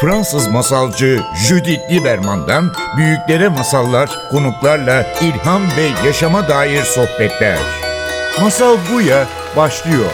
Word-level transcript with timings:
Fransız 0.00 0.48
masalcı 0.48 1.20
Judith 1.48 1.92
Lieberman'dan 1.92 2.72
büyüklere 2.96 3.48
masallar, 3.48 4.10
konuklarla 4.30 5.06
ilham 5.22 5.62
ve 5.62 6.06
yaşama 6.06 6.48
dair 6.48 6.82
sohbetler. 6.82 7.58
Masal 8.40 8.76
Buya 8.92 9.26
başlıyor. 9.56 10.10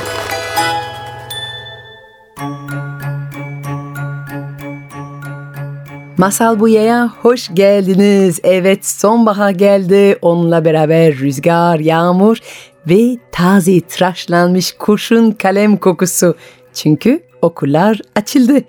Masal 6.18 6.60
Buya'ya 6.60 7.10
hoş 7.22 7.50
geldiniz. 7.54 8.40
Evet 8.44 8.86
sonbahar 8.86 9.50
geldi. 9.50 10.18
Onunla 10.22 10.64
beraber 10.64 11.14
rüzgar, 11.14 11.78
yağmur 11.78 12.38
ve 12.88 13.18
taze 13.32 13.80
tıraşlanmış 13.80 14.72
kurşun 14.72 15.30
kalem 15.30 15.76
kokusu. 15.76 16.36
Çünkü 16.74 17.25
okullar 17.46 18.00
açıldı. 18.14 18.60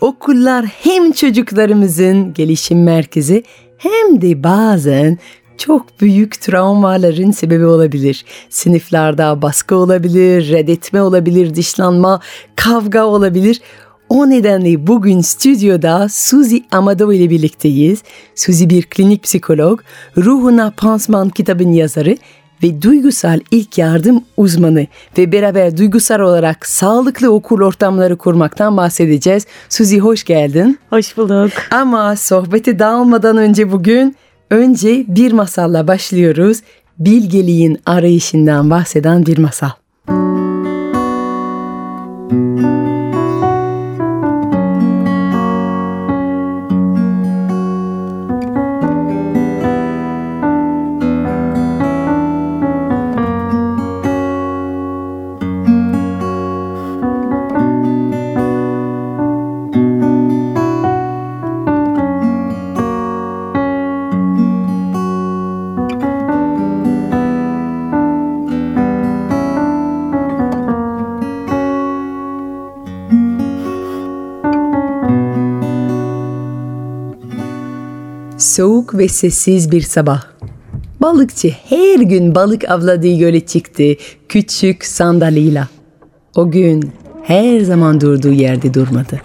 Okullar 0.00 0.64
hem 0.64 1.12
çocuklarımızın 1.12 2.34
gelişim 2.34 2.82
merkezi 2.82 3.44
hem 3.78 4.22
de 4.22 4.42
bazen 4.42 5.18
çok 5.58 6.00
büyük 6.00 6.40
travmaların 6.40 7.30
sebebi 7.30 7.66
olabilir. 7.66 8.24
Sınıflarda 8.50 9.42
baskı 9.42 9.76
olabilir, 9.76 10.48
reddetme 10.48 11.02
olabilir, 11.02 11.54
dışlanma, 11.54 12.20
kavga 12.56 13.04
olabilir. 13.04 13.60
O 14.08 14.30
nedenle 14.30 14.86
bugün 14.86 15.20
stüdyoda 15.20 16.08
Suzy 16.10 16.56
Amado 16.70 17.12
ile 17.12 17.30
birlikteyiz. 17.30 18.02
Suzy 18.34 18.68
bir 18.68 18.82
klinik 18.82 19.22
psikolog, 19.22 19.80
Ruhuna 20.16 20.72
Pansman 20.76 21.28
kitabın 21.28 21.72
yazarı 21.72 22.16
ve 22.62 22.82
duygusal 22.82 23.40
ilk 23.50 23.78
yardım 23.78 24.24
uzmanı 24.36 24.86
ve 25.18 25.32
beraber 25.32 25.76
duygusal 25.76 26.20
olarak 26.20 26.66
sağlıklı 26.66 27.32
okul 27.32 27.60
ortamları 27.60 28.16
kurmaktan 28.16 28.76
bahsedeceğiz. 28.76 29.46
Suzy 29.68 29.98
hoş 29.98 30.24
geldin. 30.24 30.78
Hoş 30.90 31.16
bulduk. 31.16 31.52
Ama 31.70 32.16
sohbeti 32.16 32.78
dağılmadan 32.78 33.36
önce 33.36 33.72
bugün 33.72 34.16
önce 34.50 35.04
bir 35.08 35.32
masalla 35.32 35.88
başlıyoruz. 35.88 36.62
Bilgeliğin 36.98 37.78
arayışından 37.86 38.70
bahseden 38.70 39.26
bir 39.26 39.38
masal. 39.38 39.70
Soğuk 78.50 78.94
ve 78.94 79.08
sessiz 79.08 79.72
bir 79.72 79.80
sabah. 79.80 80.22
Balıkçı 81.02 81.54
her 81.68 82.00
gün 82.00 82.34
balık 82.34 82.70
avladığı 82.70 83.18
göle 83.18 83.40
çıktı 83.40 83.84
küçük 84.28 84.84
sandalıyla. 84.84 85.68
O 86.36 86.50
gün 86.50 86.90
her 87.22 87.60
zaman 87.60 88.00
durduğu 88.00 88.32
yerde 88.32 88.74
durmadı. 88.74 89.20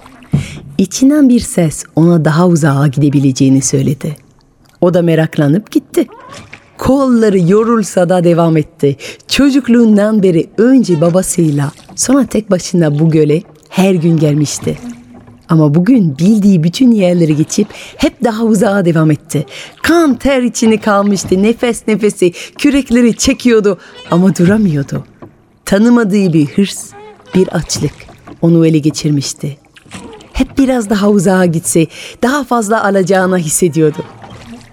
İçinden 0.77 1.29
bir 1.29 1.39
ses 1.39 1.83
ona 1.95 2.25
daha 2.25 2.47
uzağa 2.47 2.87
gidebileceğini 2.87 3.61
söyledi. 3.61 4.15
O 4.81 4.93
da 4.93 5.01
meraklanıp 5.01 5.71
gitti. 5.71 6.07
Kolları 6.77 7.39
yorulsa 7.39 8.09
da 8.09 8.23
devam 8.23 8.57
etti. 8.57 8.97
Çocukluğundan 9.27 10.23
beri 10.23 10.49
önce 10.57 11.01
babasıyla 11.01 11.71
sonra 11.95 12.25
tek 12.25 12.51
başına 12.51 12.99
bu 12.99 13.09
göle 13.09 13.41
her 13.69 13.95
gün 13.95 14.17
gelmişti. 14.17 14.77
Ama 15.49 15.75
bugün 15.75 16.17
bildiği 16.17 16.63
bütün 16.63 16.91
yerleri 16.91 17.35
geçip 17.35 17.67
hep 17.97 18.23
daha 18.23 18.43
uzağa 18.43 18.85
devam 18.85 19.11
etti. 19.11 19.45
Kan 19.83 20.15
ter 20.15 20.41
içini 20.41 20.81
kalmıştı. 20.81 21.43
Nefes 21.43 21.87
nefesi 21.87 22.31
kürekleri 22.57 23.17
çekiyordu 23.17 23.77
ama 24.11 24.35
duramıyordu. 24.35 25.05
Tanımadığı 25.65 26.33
bir 26.33 26.45
hırs, 26.45 26.89
bir 27.35 27.47
açlık 27.47 27.93
onu 28.41 28.67
ele 28.67 28.77
geçirmişti. 28.77 29.57
Hep 30.33 30.57
biraz 30.57 30.89
daha 30.89 31.09
uzağa 31.09 31.45
gitse 31.45 31.87
daha 32.23 32.43
fazla 32.43 32.83
alacağını 32.83 33.37
hissediyordu. 33.37 34.03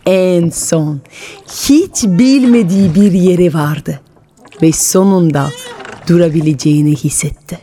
En 0.06 0.48
son 0.48 1.00
hiç 1.46 2.04
bilmediği 2.04 2.94
bir 2.94 3.12
yere 3.12 3.52
vardı 3.54 4.00
ve 4.62 4.72
sonunda 4.72 5.48
durabileceğini 6.08 6.96
hissetti. 6.96 7.58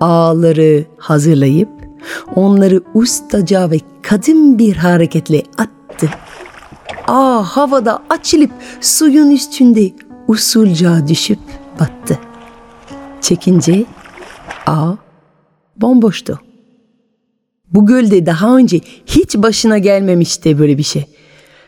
Ağları 0.00 0.84
hazırlayıp 0.98 1.79
onları 2.34 2.82
ustaca 2.94 3.70
ve 3.70 3.80
kadın 4.02 4.58
bir 4.58 4.76
hareketle 4.76 5.42
attı. 5.58 6.08
Ağ 7.08 7.42
havada 7.42 8.02
açılıp 8.10 8.50
suyun 8.80 9.30
üstünde 9.30 9.90
usulca 10.28 11.08
düşüp 11.08 11.38
battı. 11.80 12.18
Çekince 13.20 13.84
ağ 14.66 14.94
bomboştu. 15.76 16.40
Bu 17.70 17.86
gölde 17.86 18.26
daha 18.26 18.56
önce 18.56 18.80
hiç 19.06 19.36
başına 19.36 19.78
gelmemişti 19.78 20.58
böyle 20.58 20.78
bir 20.78 20.82
şey. 20.82 21.04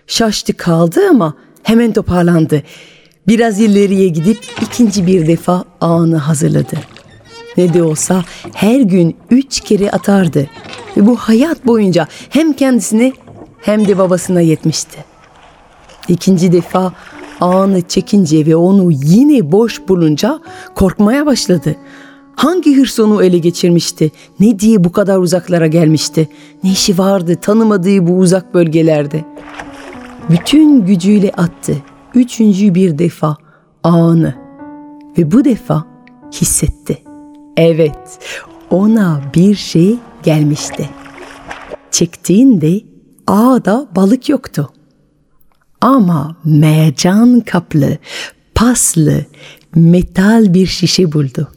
Şaştı 0.06 0.56
kaldı 0.56 1.00
ama 1.10 1.34
hemen 1.62 1.92
toparlandı. 1.92 2.62
Biraz 3.28 3.60
ileriye 3.60 4.08
gidip 4.08 4.38
ikinci 4.62 5.06
bir 5.06 5.26
defa 5.26 5.64
ağını 5.80 6.16
hazırladı. 6.16 6.76
Ne 7.56 7.74
de 7.74 7.82
olsa 7.82 8.24
her 8.54 8.80
gün 8.80 9.16
üç 9.30 9.60
kere 9.60 9.90
atardı. 9.90 10.46
Ve 10.96 11.06
bu 11.06 11.16
hayat 11.16 11.66
boyunca 11.66 12.06
hem 12.30 12.52
kendisine 12.52 13.12
hem 13.62 13.88
de 13.88 13.98
babasına 13.98 14.40
yetmişti. 14.40 15.04
İkinci 16.08 16.52
defa 16.52 16.92
ağını 17.40 17.82
çekince 17.82 18.46
ve 18.46 18.56
onu 18.56 18.90
yine 18.90 19.52
boş 19.52 19.88
bulunca 19.88 20.40
korkmaya 20.74 21.26
başladı. 21.26 21.76
Hangi 22.36 22.76
hırs 22.76 23.00
onu 23.00 23.24
ele 23.24 23.38
geçirmişti? 23.38 24.10
Ne 24.40 24.58
diye 24.58 24.84
bu 24.84 24.92
kadar 24.92 25.18
uzaklara 25.18 25.66
gelmişti? 25.66 26.28
Ne 26.64 26.70
işi 26.70 26.98
vardı 26.98 27.36
tanımadığı 27.42 28.06
bu 28.06 28.12
uzak 28.12 28.54
bölgelerde? 28.54 29.24
Bütün 30.30 30.86
gücüyle 30.86 31.30
attı. 31.30 31.76
Üçüncü 32.14 32.74
bir 32.74 32.98
defa 32.98 33.36
ağını 33.84 34.34
ve 35.18 35.32
bu 35.32 35.44
defa 35.44 35.84
hissetti. 36.32 37.11
Evet, 37.64 38.18
ona 38.70 39.22
bir 39.34 39.54
şey 39.54 39.96
gelmişti. 40.22 40.90
Çektiğinde 41.90 42.80
ağda 43.26 43.88
balık 43.96 44.28
yoktu. 44.28 44.70
Ama 45.80 46.36
mercan 46.44 47.40
kaplı, 47.40 47.98
paslı, 48.54 49.24
metal 49.74 50.54
bir 50.54 50.66
şişe 50.66 51.12
buldu. 51.12 51.48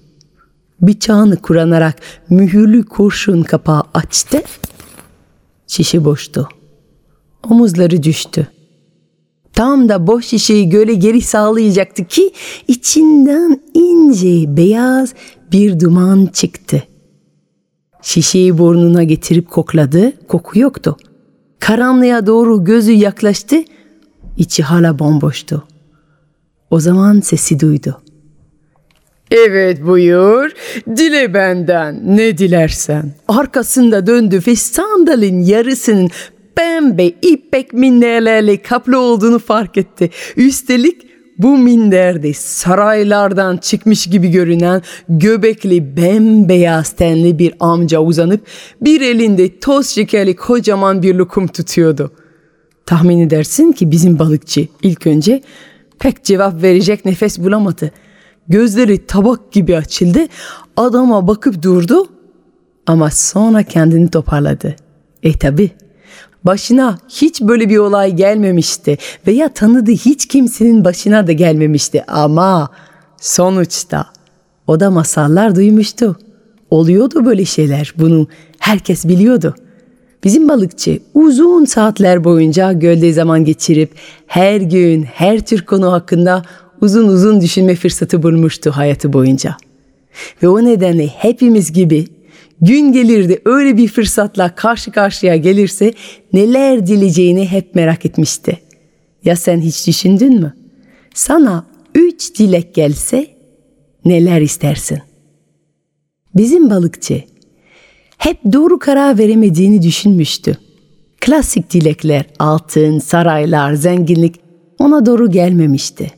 Bıçağını 0.82 1.42
kuranarak 1.42 1.96
mühürlü 2.30 2.86
kurşun 2.86 3.44
kapağı 3.44 3.84
açtı. 3.94 4.42
Şişe 5.68 6.06
boştu. 6.06 6.50
Omuzları 7.50 8.04
düştü. 8.04 8.48
Tam 9.56 9.90
da 9.90 10.08
boş 10.08 10.26
şişeyi 10.26 10.70
göle 10.70 10.94
geri 10.94 11.22
sağlayacaktı 11.22 12.06
ki 12.06 12.32
içinden 12.68 13.62
ince 13.74 14.58
beyaz 14.58 15.14
bir 15.56 15.80
duman 15.80 16.26
çıktı. 16.26 16.84
Şişeyi 18.02 18.58
burnuna 18.58 19.04
getirip 19.04 19.50
kokladı, 19.50 20.28
koku 20.28 20.60
yoktu. 20.60 20.98
Karanlığa 21.60 22.28
doğru 22.28 22.64
gözü 22.64 22.92
yaklaştı, 22.92 23.56
içi 24.38 24.64
hala 24.64 25.00
bomboştu. 25.00 25.64
O 26.70 26.80
zaman 26.80 27.20
sesi 27.20 27.60
duydu. 27.60 28.02
Evet 29.32 29.86
buyur, 29.86 30.52
dile 30.98 31.34
benden 31.34 32.18
ne 32.18 32.38
dilersen. 32.38 33.14
Arkasında 33.28 34.08
döndü 34.08 34.42
ve 34.48 34.56
sandalın 34.56 35.42
yarısının 35.42 36.10
pembe 36.56 37.06
ipek 37.06 37.74
minderlerle 37.74 38.62
kaplı 38.62 39.00
olduğunu 39.00 39.40
fark 39.40 39.78
etti. 39.78 40.10
Üstelik 40.38 41.05
bu 41.38 41.58
minderde 41.58 42.34
saraylardan 42.34 43.58
çıkmış 43.58 44.08
gibi 44.08 44.32
görünen 44.32 44.82
göbekli 45.10 45.98
bembeyaz 45.98 46.92
tenli 46.92 47.40
bir 47.40 47.54
amca 47.60 48.00
uzanıp 48.00 48.48
bir 48.82 49.02
elinde 49.02 49.60
toz 49.60 49.88
şekerli 49.88 50.36
kocaman 50.36 51.04
bir 51.04 51.16
lokum 51.16 51.48
tutuyordu. 51.48 52.12
Tahmin 52.86 53.20
edersin 53.20 53.72
ki 53.72 53.92
bizim 53.92 54.20
balıkçı 54.20 54.68
ilk 54.82 55.08
önce 55.08 55.42
pek 56.00 56.24
cevap 56.24 56.62
verecek 56.62 57.06
nefes 57.06 57.40
bulamadı. 57.40 57.92
Gözleri 58.48 59.06
tabak 59.06 59.52
gibi 59.52 59.78
açıldı. 59.78 60.20
Adama 60.78 61.28
bakıp 61.28 61.64
durdu 61.64 62.08
Ama 62.88 63.12
sonra 63.12 63.64
kendini 63.64 64.10
toparladı. 64.10 64.76
E 65.24 65.34
tabi. 65.34 65.72
Başına 66.46 66.98
hiç 67.10 67.42
böyle 67.42 67.70
bir 67.70 67.78
olay 67.78 68.16
gelmemişti 68.16 68.98
veya 69.28 69.50
tanıdığı 69.50 69.92
hiç 69.92 70.28
kimsenin 70.28 70.86
başına 70.86 71.28
da 71.28 71.32
gelmemişti 71.32 72.04
ama 72.08 72.70
sonuçta 73.22 74.06
o 74.68 74.80
da 74.80 74.92
masallar 74.92 75.56
duymuştu. 75.56 76.16
Oluyordu 76.70 77.26
böyle 77.26 77.46
şeyler. 77.46 77.94
Bunu 77.98 78.28
herkes 78.60 79.08
biliyordu. 79.08 79.56
Bizim 80.24 80.50
balıkçı 80.50 81.00
uzun 81.14 81.66
saatler 81.66 82.24
boyunca 82.24 82.74
gölde 82.74 83.14
zaman 83.14 83.46
geçirip 83.46 83.92
her 84.28 84.62
gün 84.62 85.04
her 85.04 85.46
tür 85.46 85.62
konu 85.62 85.92
hakkında 85.92 86.42
uzun 86.82 87.08
uzun 87.08 87.42
düşünme 87.42 87.76
fırsatı 87.76 88.24
bulmuştu 88.24 88.72
hayatı 88.72 89.14
boyunca. 89.14 89.58
Ve 90.44 90.48
o 90.48 90.66
nedenle 90.66 91.08
hepimiz 91.08 91.72
gibi 91.72 92.08
gün 92.62 92.92
gelirdi 92.92 93.42
öyle 93.46 93.78
bir 93.78 93.88
fırsatla 93.88 94.56
karşı 94.56 94.92
karşıya 94.92 95.36
gelirse 95.36 95.94
neler 96.34 96.88
dileyeceğini 96.88 97.48
hep 97.48 97.76
merak 97.76 98.06
etmişti. 98.06 98.60
Ya 99.24 99.36
sen 99.36 99.62
hiç 99.62 99.88
düşündün 99.88 100.40
mü? 100.40 100.54
Sana 101.14 101.66
üç 101.96 102.40
dilek 102.40 102.76
gelse 102.76 103.28
neler 104.06 104.42
istersin? 104.42 105.00
Bizim 106.36 106.70
balıkçı 106.70 107.24
hep 108.18 108.38
doğru 108.54 108.80
karar 108.80 109.18
veremediğini 109.18 109.82
düşünmüştü. 109.82 110.58
Klasik 111.22 111.74
dilekler, 111.74 112.26
altın, 112.40 113.00
saraylar, 113.00 113.74
zenginlik 113.74 114.36
ona 114.80 115.06
doğru 115.06 115.32
gelmemişti. 115.32 116.12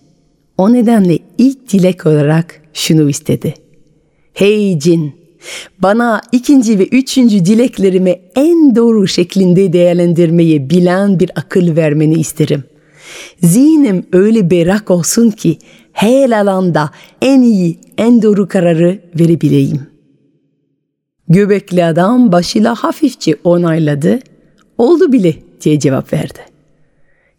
O 0.57 0.73
nedenle 0.73 1.19
ilk 1.37 1.73
dilek 1.73 2.05
olarak 2.05 2.61
şunu 2.73 3.09
istedi. 3.09 3.53
Hey 4.33 4.79
cin, 4.79 5.15
bana 5.79 6.21
ikinci 6.31 6.79
ve 6.79 6.87
üçüncü 6.87 7.45
dileklerimi 7.45 8.15
en 8.35 8.75
doğru 8.75 9.07
şeklinde 9.07 9.73
değerlendirmeyi 9.73 10.69
bilen 10.69 11.19
bir 11.19 11.31
akıl 11.35 11.75
vermeni 11.75 12.13
isterim. 12.13 12.63
Zihnim 13.43 14.05
öyle 14.13 14.51
berrak 14.51 14.91
olsun 14.91 15.29
ki 15.29 15.57
her 15.91 16.29
alanda 16.29 16.89
en 17.21 17.41
iyi, 17.41 17.79
en 17.97 18.21
doğru 18.21 18.47
kararı 18.47 18.99
verebileyim.'' 19.19 19.97
Göbekli 21.29 21.85
adam 21.85 22.31
başıyla 22.31 22.75
hafifçe 22.75 23.35
onayladı. 23.43 24.19
Oldu 24.77 25.11
bile 25.11 25.35
diye 25.61 25.79
cevap 25.79 26.13
verdi. 26.13 26.39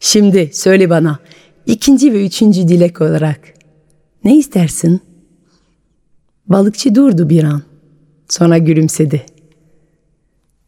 Şimdi 0.00 0.50
söyle 0.52 0.90
bana 0.90 1.18
ikinci 1.66 2.12
ve 2.12 2.26
üçüncü 2.26 2.68
dilek 2.68 3.00
olarak 3.00 3.40
ne 4.24 4.36
istersin? 4.36 5.00
Balıkçı 6.46 6.94
durdu 6.94 7.28
bir 7.28 7.44
an. 7.44 7.62
Sonra 8.28 8.58
gülümsedi. 8.58 9.26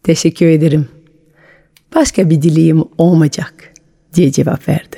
Teşekkür 0.02 0.46
ederim. 0.46 0.88
Başka 1.94 2.30
bir 2.30 2.42
dileğim 2.42 2.84
olmayacak 2.98 3.72
diye 4.14 4.32
cevap 4.32 4.68
verdi. 4.68 4.89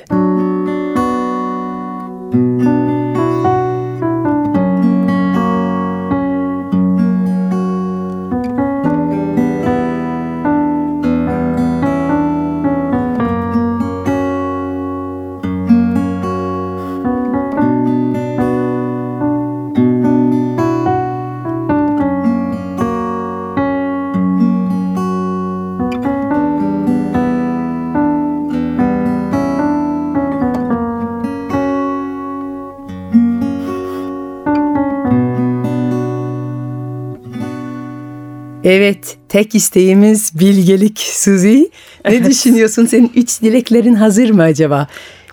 Evet, 38.63 39.17
tek 39.29 39.55
isteğimiz 39.55 40.39
bilgelik 40.39 40.99
Suzi. 40.99 41.69
Ne 42.05 42.15
evet. 42.15 42.25
düşünüyorsun? 42.25 42.85
Senin 42.85 43.11
üç 43.15 43.41
dileklerin 43.41 43.93
hazır 43.93 44.29
mı 44.29 44.43
acaba? 44.43 44.87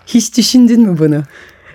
Hiç 0.07 0.37
düşündün 0.37 0.81
mü 0.81 0.97
bunu? 0.99 1.23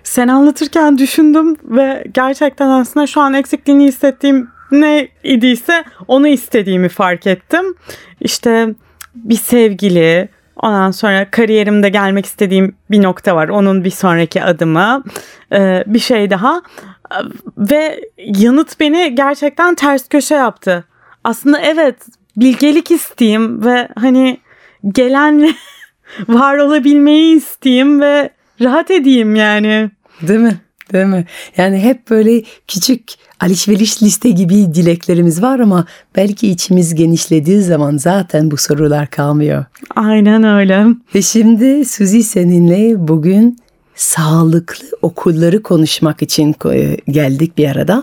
Sen 0.04 0.28
anlatırken 0.28 0.98
düşündüm 0.98 1.56
ve 1.64 2.04
gerçekten 2.14 2.68
aslında 2.68 3.06
şu 3.06 3.20
an 3.20 3.34
eksikliğini 3.34 3.84
hissettiğim 3.84 4.48
ne 4.70 5.08
idiyse 5.24 5.84
onu 6.08 6.28
istediğimi 6.28 6.88
fark 6.88 7.26
ettim. 7.26 7.74
İşte 8.20 8.74
bir 9.14 9.36
sevgili, 9.36 10.28
ondan 10.56 10.90
sonra 10.90 11.30
kariyerimde 11.30 11.88
gelmek 11.88 12.26
istediğim 12.26 12.76
bir 12.90 13.02
nokta 13.02 13.36
var. 13.36 13.48
Onun 13.48 13.84
bir 13.84 13.90
sonraki 13.90 14.42
adımı, 14.42 15.04
ee, 15.52 15.84
bir 15.86 15.98
şey 15.98 16.30
daha. 16.30 16.62
Ve 17.58 18.00
yanıt 18.18 18.80
beni 18.80 19.14
gerçekten 19.14 19.74
ters 19.74 20.08
köşe 20.08 20.34
yaptı 20.34 20.84
aslında 21.26 21.58
evet 21.61 21.96
bilgelik 22.37 22.90
isteyeyim 22.90 23.64
ve 23.64 23.88
hani 23.96 24.38
gelenle 24.88 25.55
var 26.28 26.58
olabilmeyi 26.58 27.37
isteyeyim 27.37 28.00
ve 28.00 28.31
rahat 28.61 28.90
edeyim 28.90 29.37
yani. 29.37 29.90
Değil 30.23 30.40
mi? 30.40 30.56
Değil 30.93 31.06
mi? 31.06 31.26
Yani 31.56 31.78
hep 31.78 32.11
böyle 32.11 32.43
küçük 32.69 33.02
alışveriş 33.40 34.02
liste 34.02 34.31
gibi 34.31 34.55
dileklerimiz 34.55 35.43
var 35.43 35.58
ama 35.58 35.87
belki 36.17 36.49
içimiz 36.49 36.94
genişlediği 36.94 37.62
zaman 37.62 37.96
zaten 37.96 38.50
bu 38.50 38.56
sorular 38.56 39.11
kalmıyor. 39.11 39.64
Aynen 39.96 40.44
öyle. 40.44 40.87
Ve 41.14 41.23
şimdi 41.23 41.84
Suzi 41.84 42.23
seninle 42.23 43.08
bugün 43.08 43.58
sağlıklı 43.96 44.87
okulları 45.02 45.62
konuşmak 45.62 46.23
için 46.23 46.55
geldik 47.11 47.58
bir 47.58 47.69
arada. 47.69 48.02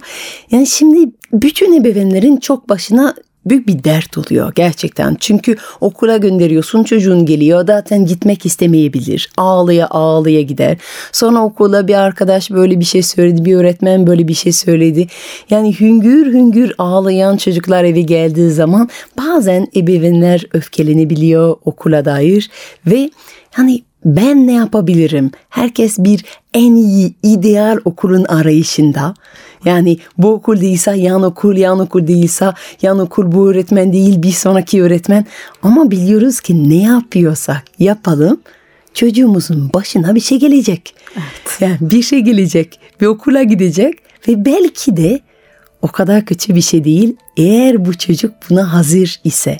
Yani 0.51 0.67
şimdi 0.67 1.11
bütün 1.33 1.81
ebeveynlerin 1.81 2.37
çok 2.37 2.69
başına 2.69 3.15
büyük 3.45 3.67
bir 3.67 3.83
dert 3.83 4.17
oluyor 4.17 4.51
gerçekten. 4.55 5.15
Çünkü 5.19 5.55
okula 5.81 6.17
gönderiyorsun 6.17 6.83
çocuğun 6.83 7.25
geliyor 7.25 7.67
zaten 7.67 8.05
gitmek 8.05 8.45
istemeyebilir. 8.45 9.29
Ağlaya 9.37 9.87
ağlaya 9.87 10.41
gider. 10.41 10.77
Sonra 11.11 11.43
okula 11.43 11.87
bir 11.87 11.95
arkadaş 11.95 12.51
böyle 12.51 12.79
bir 12.79 12.85
şey 12.85 13.03
söyledi 13.03 13.45
bir 13.45 13.55
öğretmen 13.55 14.07
böyle 14.07 14.27
bir 14.27 14.33
şey 14.33 14.51
söyledi. 14.51 15.07
Yani 15.49 15.79
hüngür 15.79 16.33
hüngür 16.33 16.73
ağlayan 16.77 17.37
çocuklar 17.37 17.83
eve 17.83 18.01
geldiği 18.01 18.51
zaman 18.51 18.89
bazen 19.17 19.67
ebeveynler 19.75 20.45
öfkelenebiliyor 20.53 21.55
okula 21.65 22.05
dair 22.05 22.49
ve 22.87 23.09
yani 23.57 23.83
ben 24.05 24.47
ne 24.47 24.53
yapabilirim? 24.53 25.31
Herkes 25.49 25.99
bir 25.99 26.25
en 26.53 26.75
iyi 26.75 27.13
ideal 27.23 27.77
okulun 27.85 28.23
arayışında. 28.23 29.13
Yani 29.65 29.97
bu 30.17 30.33
okul 30.33 30.61
değilse 30.61 30.91
yan 30.91 31.23
okul, 31.23 31.57
yan 31.57 31.79
okul 31.79 32.07
değilse 32.07 32.53
yan 32.81 32.99
okul 32.99 33.31
bu 33.31 33.49
öğretmen 33.49 33.93
değil 33.93 34.23
bir 34.23 34.31
sonraki 34.31 34.83
öğretmen. 34.83 35.25
Ama 35.61 35.91
biliyoruz 35.91 36.39
ki 36.39 36.69
ne 36.69 36.83
yapıyorsak 36.83 37.63
yapalım 37.79 38.41
çocuğumuzun 38.93 39.73
başına 39.73 40.15
bir 40.15 40.19
şey 40.19 40.39
gelecek. 40.39 40.95
Evet. 41.15 41.57
Yani 41.59 41.77
bir 41.81 42.01
şey 42.01 42.19
gelecek 42.19 42.79
bir 43.01 43.05
okula 43.05 43.43
gidecek 43.43 43.95
ve 44.27 44.45
belki 44.45 44.97
de 44.97 45.19
o 45.81 45.87
kadar 45.87 46.25
kötü 46.25 46.55
bir 46.55 46.61
şey 46.61 46.83
değil. 46.83 47.15
Eğer 47.37 47.85
bu 47.85 47.97
çocuk 47.97 48.31
buna 48.49 48.73
hazır 48.73 49.19
ise 49.23 49.57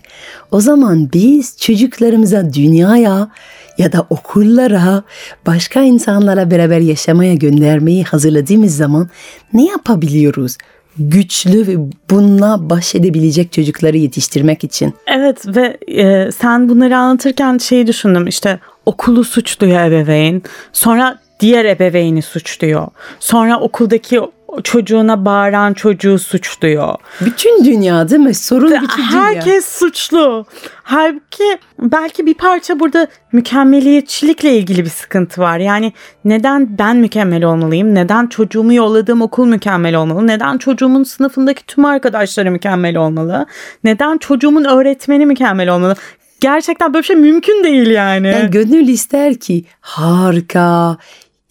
o 0.51 0.62
zaman 0.62 1.10
biz 1.13 1.57
çocuklarımıza 1.57 2.53
dünyaya 2.53 3.29
ya 3.77 3.92
da 3.92 4.06
okullara, 4.10 5.03
başka 5.48 5.82
insanlara 5.82 6.51
beraber 6.51 6.80
yaşamaya 6.80 7.34
göndermeyi 7.34 8.03
hazırladığımız 8.03 8.77
zaman 8.77 9.10
ne 9.53 9.65
yapabiliyoruz? 9.65 10.58
güçlü 10.98 11.68
ve 11.68 11.77
bununla 12.10 12.70
baş 12.70 12.96
edebilecek 12.96 13.51
çocukları 13.51 13.98
yetiştirmek 13.98 14.63
için. 14.63 14.94
Evet 15.08 15.46
ve 15.48 15.77
e, 15.88 16.32
sen 16.32 16.70
bunları 16.70 16.98
anlatırken 16.98 17.58
şeyi 17.58 17.88
düşündüm 17.88 18.27
işte 18.27 18.60
okulu 18.86 19.24
suçluyor 19.24 19.82
ebeveyn 19.82 20.42
sonra 20.74 21.20
diğer 21.39 21.65
ebeveyni 21.65 22.22
suçluyor 22.22 22.88
sonra 23.20 23.60
okuldaki 23.60 24.22
çocuğuna 24.62 25.25
bağıran 25.25 25.74
çocuğu 25.74 26.19
suçluyor. 26.19 26.95
Bütün 27.22 27.65
dünya 27.65 28.10
değil 28.10 28.22
mi? 28.22 28.33
Sorun 28.36 28.72
bütün 28.81 29.10
dünya. 29.12 29.24
Herkes 29.24 29.65
suçlu. 29.65 30.45
Halbuki 30.83 31.57
belki 31.79 32.25
bir 32.25 32.33
parça 32.33 32.79
burada 32.79 33.07
mükemmeliyetçilikle 33.31 34.57
ilgili 34.57 34.86
bir 34.86 34.89
sıkıntı 34.89 35.41
var. 35.41 35.57
Yani 35.57 35.93
neden 36.25 36.77
ben 36.77 36.98
mükemmel 36.98 37.43
olmalıyım? 37.43 37.95
Neden 37.95 38.27
çocuğumu 38.27 38.74
yolladığım 38.74 39.22
okul 39.22 39.45
mükemmel 39.45 39.95
olmalı? 39.95 40.27
Neden 40.27 40.57
çocuğumun 40.57 41.03
sınıfındaki 41.03 41.65
tüm 41.65 41.86
arkadaşları 41.86 42.51
mükemmel 42.51 42.98
olmalı? 42.98 43.45
Neden 43.83 44.17
çocuğumun 44.17 44.63
öğretmeni 44.63 45.25
mükemmel 45.25 45.69
olmalı? 45.69 45.95
Gerçekten 46.43 46.93
böyle 46.93 47.01
bir 47.01 47.07
şey 47.07 47.15
mümkün 47.15 47.63
değil 47.63 47.88
yani. 47.88 48.27
yani 48.27 48.51
gönül 48.51 48.88
ister 48.88 49.39
ki 49.39 49.65
harika, 49.81 50.98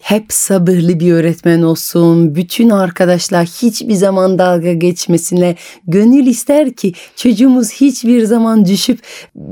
hep 0.03 0.33
sabırlı 0.33 0.99
bir 0.99 1.13
öğretmen 1.13 1.61
olsun, 1.61 2.35
bütün 2.35 2.69
arkadaşlar 2.69 3.45
hiçbir 3.45 3.93
zaman 3.93 4.39
dalga 4.39 4.73
geçmesine 4.73 5.55
gönül 5.87 6.27
ister 6.27 6.73
ki 6.73 6.93
çocuğumuz 7.15 7.71
hiçbir 7.71 8.23
zaman 8.25 8.65
düşüp 8.65 8.99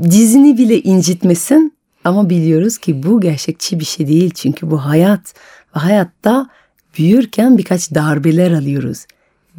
dizini 0.03 0.57
bile 0.57 0.81
incitmesin. 0.81 1.73
Ama 2.03 2.29
biliyoruz 2.29 2.77
ki 2.77 3.03
bu 3.03 3.21
gerçekçi 3.21 3.79
bir 3.79 3.85
şey 3.85 4.07
değil 4.07 4.31
çünkü 4.35 4.71
bu 4.71 4.77
hayat 4.77 5.33
ve 5.75 5.79
hayatta 5.79 6.49
büyürken 6.97 7.57
birkaç 7.57 7.93
darbeler 7.93 8.51
alıyoruz. 8.51 9.05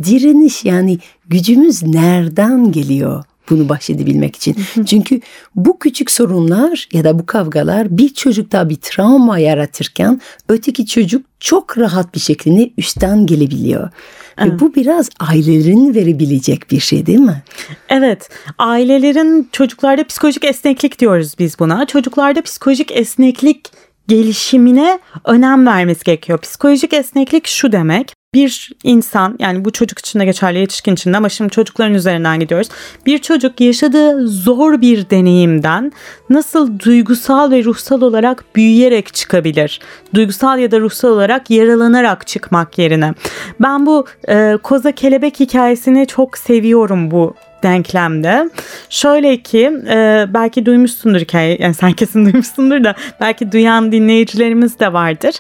Direniş 0.04 0.64
yani 0.64 0.98
gücümüz 1.28 1.82
nereden 1.82 2.72
geliyor? 2.72 3.24
Bunu 3.50 3.68
bahsedebilmek 3.68 4.36
için. 4.36 4.56
Çünkü 4.86 5.20
bu 5.54 5.78
küçük 5.78 6.10
sorunlar 6.10 6.88
ya 6.92 7.04
da 7.04 7.18
bu 7.18 7.26
kavgalar 7.26 7.98
bir 7.98 8.14
çocukta 8.14 8.68
bir 8.68 8.76
travma 8.76 9.38
yaratırken 9.38 10.20
öteki 10.48 10.86
çocuk 10.86 11.26
çok 11.40 11.78
rahat 11.78 12.14
bir 12.14 12.20
şekilde 12.20 12.70
üstten 12.78 13.26
gelebiliyor. 13.26 13.90
Ve 14.38 14.60
bu 14.60 14.74
biraz 14.74 15.08
ailelerin 15.20 15.94
verebilecek 15.94 16.70
bir 16.70 16.80
şey 16.80 17.06
değil 17.06 17.18
mi? 17.18 17.42
Evet. 17.88 18.28
Ailelerin 18.58 19.48
çocuklarda 19.52 20.04
psikolojik 20.04 20.44
esneklik 20.44 20.98
diyoruz 20.98 21.34
biz 21.38 21.58
buna. 21.58 21.86
Çocuklarda 21.86 22.42
psikolojik 22.42 22.92
esneklik 22.92 23.70
gelişimine 24.08 24.98
önem 25.24 25.66
vermesi 25.66 26.04
gerekiyor. 26.04 26.38
Psikolojik 26.38 26.92
esneklik 26.92 27.46
şu 27.46 27.72
demek 27.72 28.14
bir 28.34 28.70
insan 28.84 29.36
yani 29.38 29.64
bu 29.64 29.70
çocuk 29.72 29.98
için 29.98 30.20
de 30.20 30.24
geçerli 30.24 30.58
yetişkin 30.58 30.94
için 30.94 31.12
de 31.12 31.16
ama 31.16 31.28
şimdi 31.28 31.50
çocukların 31.50 31.94
üzerinden 31.94 32.40
gidiyoruz. 32.40 32.68
Bir 33.06 33.18
çocuk 33.18 33.60
yaşadığı 33.60 34.28
zor 34.28 34.80
bir 34.80 35.10
deneyimden 35.10 35.92
nasıl 36.30 36.78
duygusal 36.78 37.50
ve 37.50 37.64
ruhsal 37.64 38.02
olarak 38.02 38.44
büyüyerek 38.56 39.14
çıkabilir? 39.14 39.80
Duygusal 40.14 40.58
ya 40.58 40.70
da 40.70 40.80
ruhsal 40.80 41.08
olarak 41.08 41.50
yaralanarak 41.50 42.26
çıkmak 42.26 42.78
yerine. 42.78 43.14
Ben 43.60 43.86
bu 43.86 44.06
e, 44.28 44.58
koza 44.62 44.92
kelebek 44.92 45.40
hikayesini 45.40 46.06
çok 46.06 46.38
seviyorum 46.38 47.10
bu 47.10 47.34
denklemde. 47.62 48.50
Şöyle 48.88 49.42
ki 49.42 49.72
e, 49.88 50.26
belki 50.34 50.66
duymuşsundur 50.66 51.20
hikaye 51.20 51.56
yani 51.60 51.74
sen 51.74 51.92
kesin 51.92 52.24
duymuşsundur 52.24 52.84
da 52.84 52.94
belki 53.20 53.52
duyan 53.52 53.92
dinleyicilerimiz 53.92 54.78
de 54.78 54.92
vardır. 54.92 55.34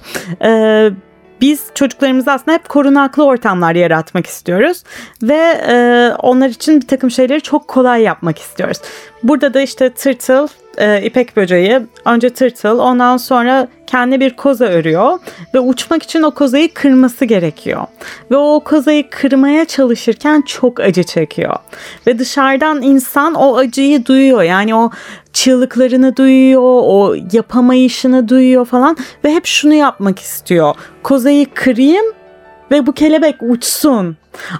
E, 0.44 0.90
biz 1.42 1.60
çocuklarımıza 1.74 2.32
aslında 2.32 2.52
hep 2.52 2.68
korunaklı 2.68 3.24
ortamlar 3.24 3.74
yaratmak 3.74 4.26
istiyoruz 4.26 4.82
ve 5.22 5.62
e, 5.68 6.10
onlar 6.18 6.48
için 6.48 6.80
bir 6.80 6.86
takım 6.86 7.10
şeyleri 7.10 7.40
çok 7.40 7.68
kolay 7.68 8.02
yapmak 8.02 8.38
istiyoruz. 8.38 8.78
Burada 9.22 9.54
da 9.54 9.60
işte 9.60 9.90
tırtıl, 9.90 10.48
e, 10.78 11.02
ipek 11.02 11.36
böceği, 11.36 11.80
önce 12.04 12.30
tırtıl 12.30 12.78
ondan 12.78 13.16
sonra 13.16 13.68
kendi 13.86 14.20
bir 14.20 14.36
koza 14.36 14.64
örüyor 14.64 15.18
ve 15.54 15.60
uçmak 15.60 16.02
için 16.02 16.22
o 16.22 16.30
kozayı 16.30 16.74
kırması 16.74 17.24
gerekiyor. 17.24 17.86
Ve 18.30 18.36
o 18.36 18.60
kozayı 18.64 19.10
kırmaya 19.10 19.64
çalışırken 19.64 20.42
çok 20.42 20.80
acı 20.80 21.02
çekiyor. 21.02 21.56
Ve 22.06 22.18
dışarıdan 22.18 22.82
insan 22.82 23.34
o 23.34 23.56
acıyı 23.56 24.06
duyuyor. 24.06 24.42
Yani 24.42 24.74
o 24.74 24.90
çığlıklarını 25.32 26.16
duyuyor, 26.16 26.62
o 26.64 27.14
yapamayışını 27.32 28.28
duyuyor 28.28 28.64
falan 28.64 28.96
ve 29.24 29.34
hep 29.34 29.46
şunu 29.46 29.74
yapmak 29.74 30.18
istiyor. 30.18 30.74
Kozayı 31.02 31.46
kırayım 31.54 32.06
ve 32.70 32.86
bu 32.86 32.92
kelebek 32.92 33.36
uçsun. 33.40 34.16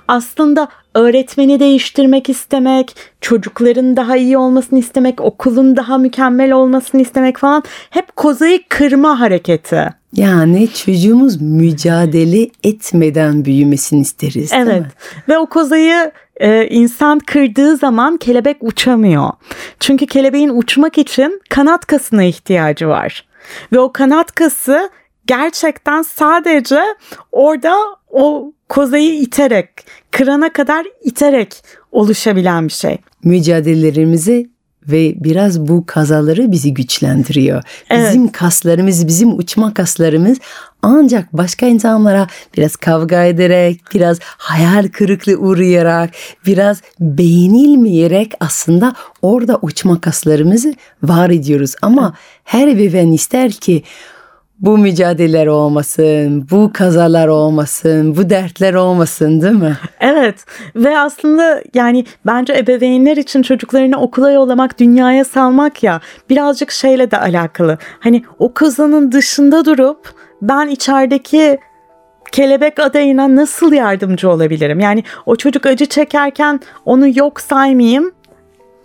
Aslında 0.08 0.68
öğretmeni 0.94 1.60
değiştirmek 1.60 2.28
istemek, 2.28 2.96
çocukların 3.20 3.96
daha 3.96 4.16
iyi 4.16 4.38
olmasını 4.38 4.78
istemek, 4.78 5.20
okulun 5.20 5.76
daha 5.76 5.98
mükemmel 5.98 6.52
olmasını 6.52 7.00
istemek 7.00 7.38
falan 7.38 7.62
hep 7.90 8.16
kozayı 8.16 8.60
kırma 8.68 9.20
hareketi. 9.20 9.88
Yani 10.12 10.68
çocuğumuz 10.72 11.40
mücadele 11.40 12.48
etmeden 12.64 13.44
büyümesini 13.44 14.00
isteriz. 14.00 14.50
Evet. 14.54 14.82
Ve 15.28 15.38
o 15.38 15.46
kozayı 15.46 16.12
e, 16.36 16.68
insan 16.68 17.18
kırdığı 17.18 17.76
zaman 17.76 18.16
kelebek 18.16 18.56
uçamıyor. 18.60 19.30
Çünkü 19.80 20.06
kelebeğin 20.06 20.48
uçmak 20.48 20.98
için 20.98 21.40
kanat 21.50 21.86
kasına 21.86 22.24
ihtiyacı 22.24 22.88
var. 22.88 23.24
Ve 23.72 23.78
o 23.78 23.92
kanat 23.92 24.34
kası 24.34 24.90
gerçekten 25.26 26.02
sadece 26.02 26.80
orada 27.32 27.76
o 28.10 28.52
kozayı 28.68 29.14
iterek, 29.14 29.68
kırana 30.10 30.52
kadar 30.52 30.86
iterek 31.04 31.62
oluşabilen 31.92 32.68
bir 32.68 32.72
şey. 32.72 32.98
Mücadelelerimizi 33.24 34.50
ve 34.86 35.14
biraz 35.24 35.60
bu 35.60 35.86
kazaları 35.86 36.52
bizi 36.52 36.74
güçlendiriyor. 36.74 37.62
Evet. 37.90 38.08
Bizim 38.08 38.28
kaslarımız, 38.28 39.06
bizim 39.06 39.38
uçma 39.38 39.74
kaslarımız 39.74 40.38
ancak 40.82 41.32
başka 41.32 41.66
insanlara 41.66 42.26
biraz 42.56 42.76
kavga 42.76 43.24
ederek, 43.24 43.80
biraz 43.94 44.18
hayal 44.22 44.88
kırıklığı 44.88 45.36
uğrayarak, 45.36 46.10
biraz 46.46 46.82
beğenilmeyerek 47.00 48.32
aslında 48.40 48.94
orada 49.22 49.58
uçma 49.62 50.00
kaslarımızı 50.00 50.74
var 51.02 51.30
ediyoruz. 51.30 51.74
Ama 51.82 52.14
her 52.44 52.68
ebeveyn 52.68 53.12
ister 53.12 53.50
ki 53.50 53.82
bu 54.62 54.78
mücadeleler 54.78 55.46
olmasın, 55.46 56.46
bu 56.50 56.70
kazalar 56.74 57.28
olmasın, 57.28 58.16
bu 58.16 58.30
dertler 58.30 58.74
olmasın 58.74 59.42
değil 59.42 59.54
mi? 59.54 59.76
Evet 60.00 60.44
ve 60.76 60.98
aslında 60.98 61.62
yani 61.74 62.04
bence 62.26 62.52
ebeveynler 62.52 63.16
için 63.16 63.42
çocuklarını 63.42 64.00
okula 64.00 64.30
yollamak, 64.30 64.80
dünyaya 64.80 65.24
salmak 65.24 65.82
ya 65.82 66.00
birazcık 66.30 66.70
şeyle 66.70 67.10
de 67.10 67.18
alakalı. 67.18 67.78
Hani 68.00 68.22
o 68.38 68.54
kazanın 68.54 69.12
dışında 69.12 69.64
durup 69.64 70.14
ben 70.42 70.68
içerideki 70.68 71.58
kelebek 72.32 72.80
adayına 72.80 73.36
nasıl 73.36 73.72
yardımcı 73.72 74.30
olabilirim? 74.30 74.80
Yani 74.80 75.04
o 75.26 75.36
çocuk 75.36 75.66
acı 75.66 75.86
çekerken 75.86 76.60
onu 76.84 77.18
yok 77.18 77.40
saymayayım 77.40 78.12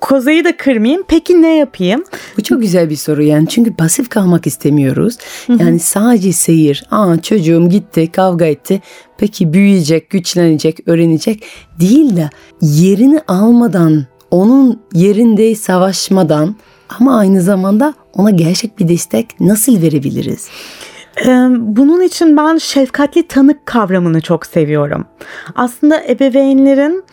kozayı 0.01 0.45
da 0.45 0.57
kırmayayım. 0.57 1.03
Peki 1.07 1.41
ne 1.41 1.57
yapayım? 1.57 2.03
Bu 2.37 2.43
çok 2.43 2.61
güzel 2.61 2.89
bir 2.89 2.95
soru 2.95 3.23
yani 3.23 3.47
çünkü 3.47 3.75
pasif 3.75 4.09
kalmak 4.09 4.47
istemiyoruz. 4.47 5.17
Yani 5.59 5.79
sadece 5.79 6.33
seyir. 6.33 6.83
Aa 6.91 7.21
çocuğum 7.21 7.69
gitti, 7.69 8.11
kavga 8.11 8.45
etti. 8.45 8.81
Peki 9.17 9.53
büyüyecek, 9.53 10.09
güçlenecek, 10.09 10.79
öğrenecek 10.85 11.43
değil 11.79 12.15
de 12.15 12.29
yerini 12.61 13.21
almadan, 13.27 14.05
onun 14.31 14.79
yerinde 14.93 15.55
savaşmadan 15.55 16.55
ama 16.99 17.17
aynı 17.17 17.41
zamanda 17.41 17.93
ona 18.13 18.29
gerçek 18.29 18.79
bir 18.79 18.87
destek 18.87 19.39
nasıl 19.39 19.81
verebiliriz? 19.81 20.47
Bunun 21.57 22.01
için 22.01 22.37
ben 22.37 22.57
şefkatli 22.57 23.27
tanık 23.27 23.65
kavramını 23.65 24.21
çok 24.21 24.45
seviyorum. 24.45 25.05
Aslında 25.55 26.03
ebeveynlerin 26.09 27.03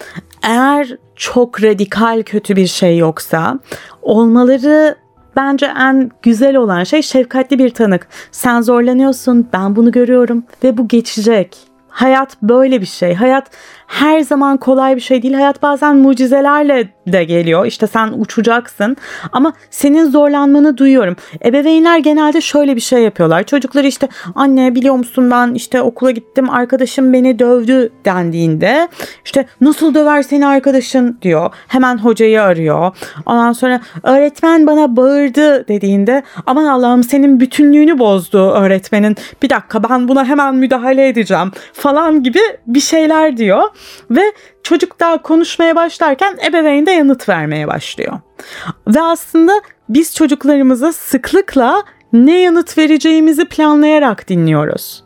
eğer 0.42 0.96
çok 1.16 1.62
radikal 1.62 2.22
kötü 2.22 2.56
bir 2.56 2.66
şey 2.66 2.98
yoksa 2.98 3.58
olmaları 4.02 4.96
bence 5.36 5.66
en 5.66 6.10
güzel 6.22 6.56
olan 6.56 6.84
şey 6.84 7.02
şefkatli 7.02 7.58
bir 7.58 7.70
tanık. 7.70 8.08
Sen 8.32 8.60
zorlanıyorsun, 8.60 9.48
ben 9.52 9.76
bunu 9.76 9.92
görüyorum 9.92 10.44
ve 10.64 10.78
bu 10.78 10.88
geçecek. 10.88 11.56
Hayat 11.88 12.42
böyle 12.42 12.80
bir 12.80 12.86
şey. 12.86 13.14
Hayat 13.14 13.50
her 13.94 14.20
zaman 14.20 14.56
kolay 14.56 14.96
bir 14.96 15.00
şey 15.00 15.22
değil. 15.22 15.34
Hayat 15.34 15.62
bazen 15.62 15.96
mucizelerle 15.96 16.88
de 17.06 17.24
geliyor. 17.24 17.66
İşte 17.66 17.86
sen 17.86 18.12
uçacaksın 18.18 18.96
ama 19.32 19.52
senin 19.70 20.10
zorlanmanı 20.10 20.76
duyuyorum. 20.78 21.16
Ebeveynler 21.44 21.98
genelde 21.98 22.40
şöyle 22.40 22.76
bir 22.76 22.80
şey 22.80 23.02
yapıyorlar. 23.02 23.42
Çocuklar 23.42 23.84
işte 23.84 24.08
anne 24.34 24.74
biliyor 24.74 24.94
musun 24.94 25.30
ben 25.30 25.54
işte 25.54 25.82
okula 25.82 26.10
gittim 26.10 26.50
arkadaşım 26.50 27.12
beni 27.12 27.38
dövdü 27.38 27.92
dendiğinde 28.04 28.88
işte 29.24 29.46
nasıl 29.60 29.94
döver 29.94 30.22
seni 30.22 30.46
arkadaşın 30.46 31.18
diyor. 31.22 31.50
Hemen 31.68 31.98
hocayı 31.98 32.42
arıyor. 32.42 32.96
Ondan 33.26 33.52
sonra 33.52 33.80
öğretmen 34.02 34.66
bana 34.66 34.96
bağırdı 34.96 35.68
dediğinde 35.68 36.22
aman 36.46 36.64
Allah'ım 36.64 37.02
senin 37.02 37.40
bütünlüğünü 37.40 37.98
bozdu 37.98 38.50
öğretmenin. 38.50 39.16
Bir 39.42 39.50
dakika 39.50 39.82
ben 39.90 40.08
buna 40.08 40.24
hemen 40.24 40.54
müdahale 40.54 41.08
edeceğim 41.08 41.52
falan 41.72 42.22
gibi 42.22 42.40
bir 42.66 42.80
şeyler 42.80 43.36
diyor 43.36 43.62
ve 44.10 44.32
çocuk 44.62 45.00
daha 45.00 45.22
konuşmaya 45.22 45.76
başlarken 45.76 46.38
ebeveyn 46.46 46.86
de 46.86 46.90
yanıt 46.90 47.28
vermeye 47.28 47.68
başlıyor. 47.68 48.18
Ve 48.88 49.00
aslında 49.00 49.52
biz 49.88 50.14
çocuklarımıza 50.14 50.92
sıklıkla 50.92 51.82
ne 52.12 52.40
yanıt 52.40 52.78
vereceğimizi 52.78 53.44
planlayarak 53.44 54.28
dinliyoruz. 54.28 55.04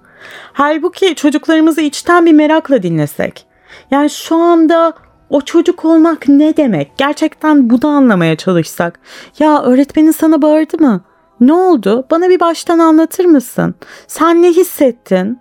Halbuki 0.52 1.14
çocuklarımızı 1.14 1.80
içten 1.80 2.26
bir 2.26 2.32
merakla 2.32 2.82
dinlesek. 2.82 3.47
Yani 3.90 4.11
şu 4.11 4.37
anda 4.37 4.92
o 5.30 5.40
çocuk 5.40 5.85
olmak 5.85 6.28
ne 6.28 6.56
demek? 6.56 6.92
Gerçekten 6.97 7.70
bunu 7.70 7.88
anlamaya 7.88 8.37
çalışsak. 8.37 9.00
Ya 9.38 9.62
öğretmenin 9.62 10.11
sana 10.11 10.42
bağırdı 10.42 10.78
mı? 10.78 11.00
Ne 11.40 11.52
oldu? 11.52 12.06
Bana 12.11 12.28
bir 12.28 12.40
baştan 12.40 12.78
anlatır 12.78 13.25
mısın? 13.25 13.75
Sen 14.06 14.42
ne 14.42 14.49
hissettin? 14.49 15.38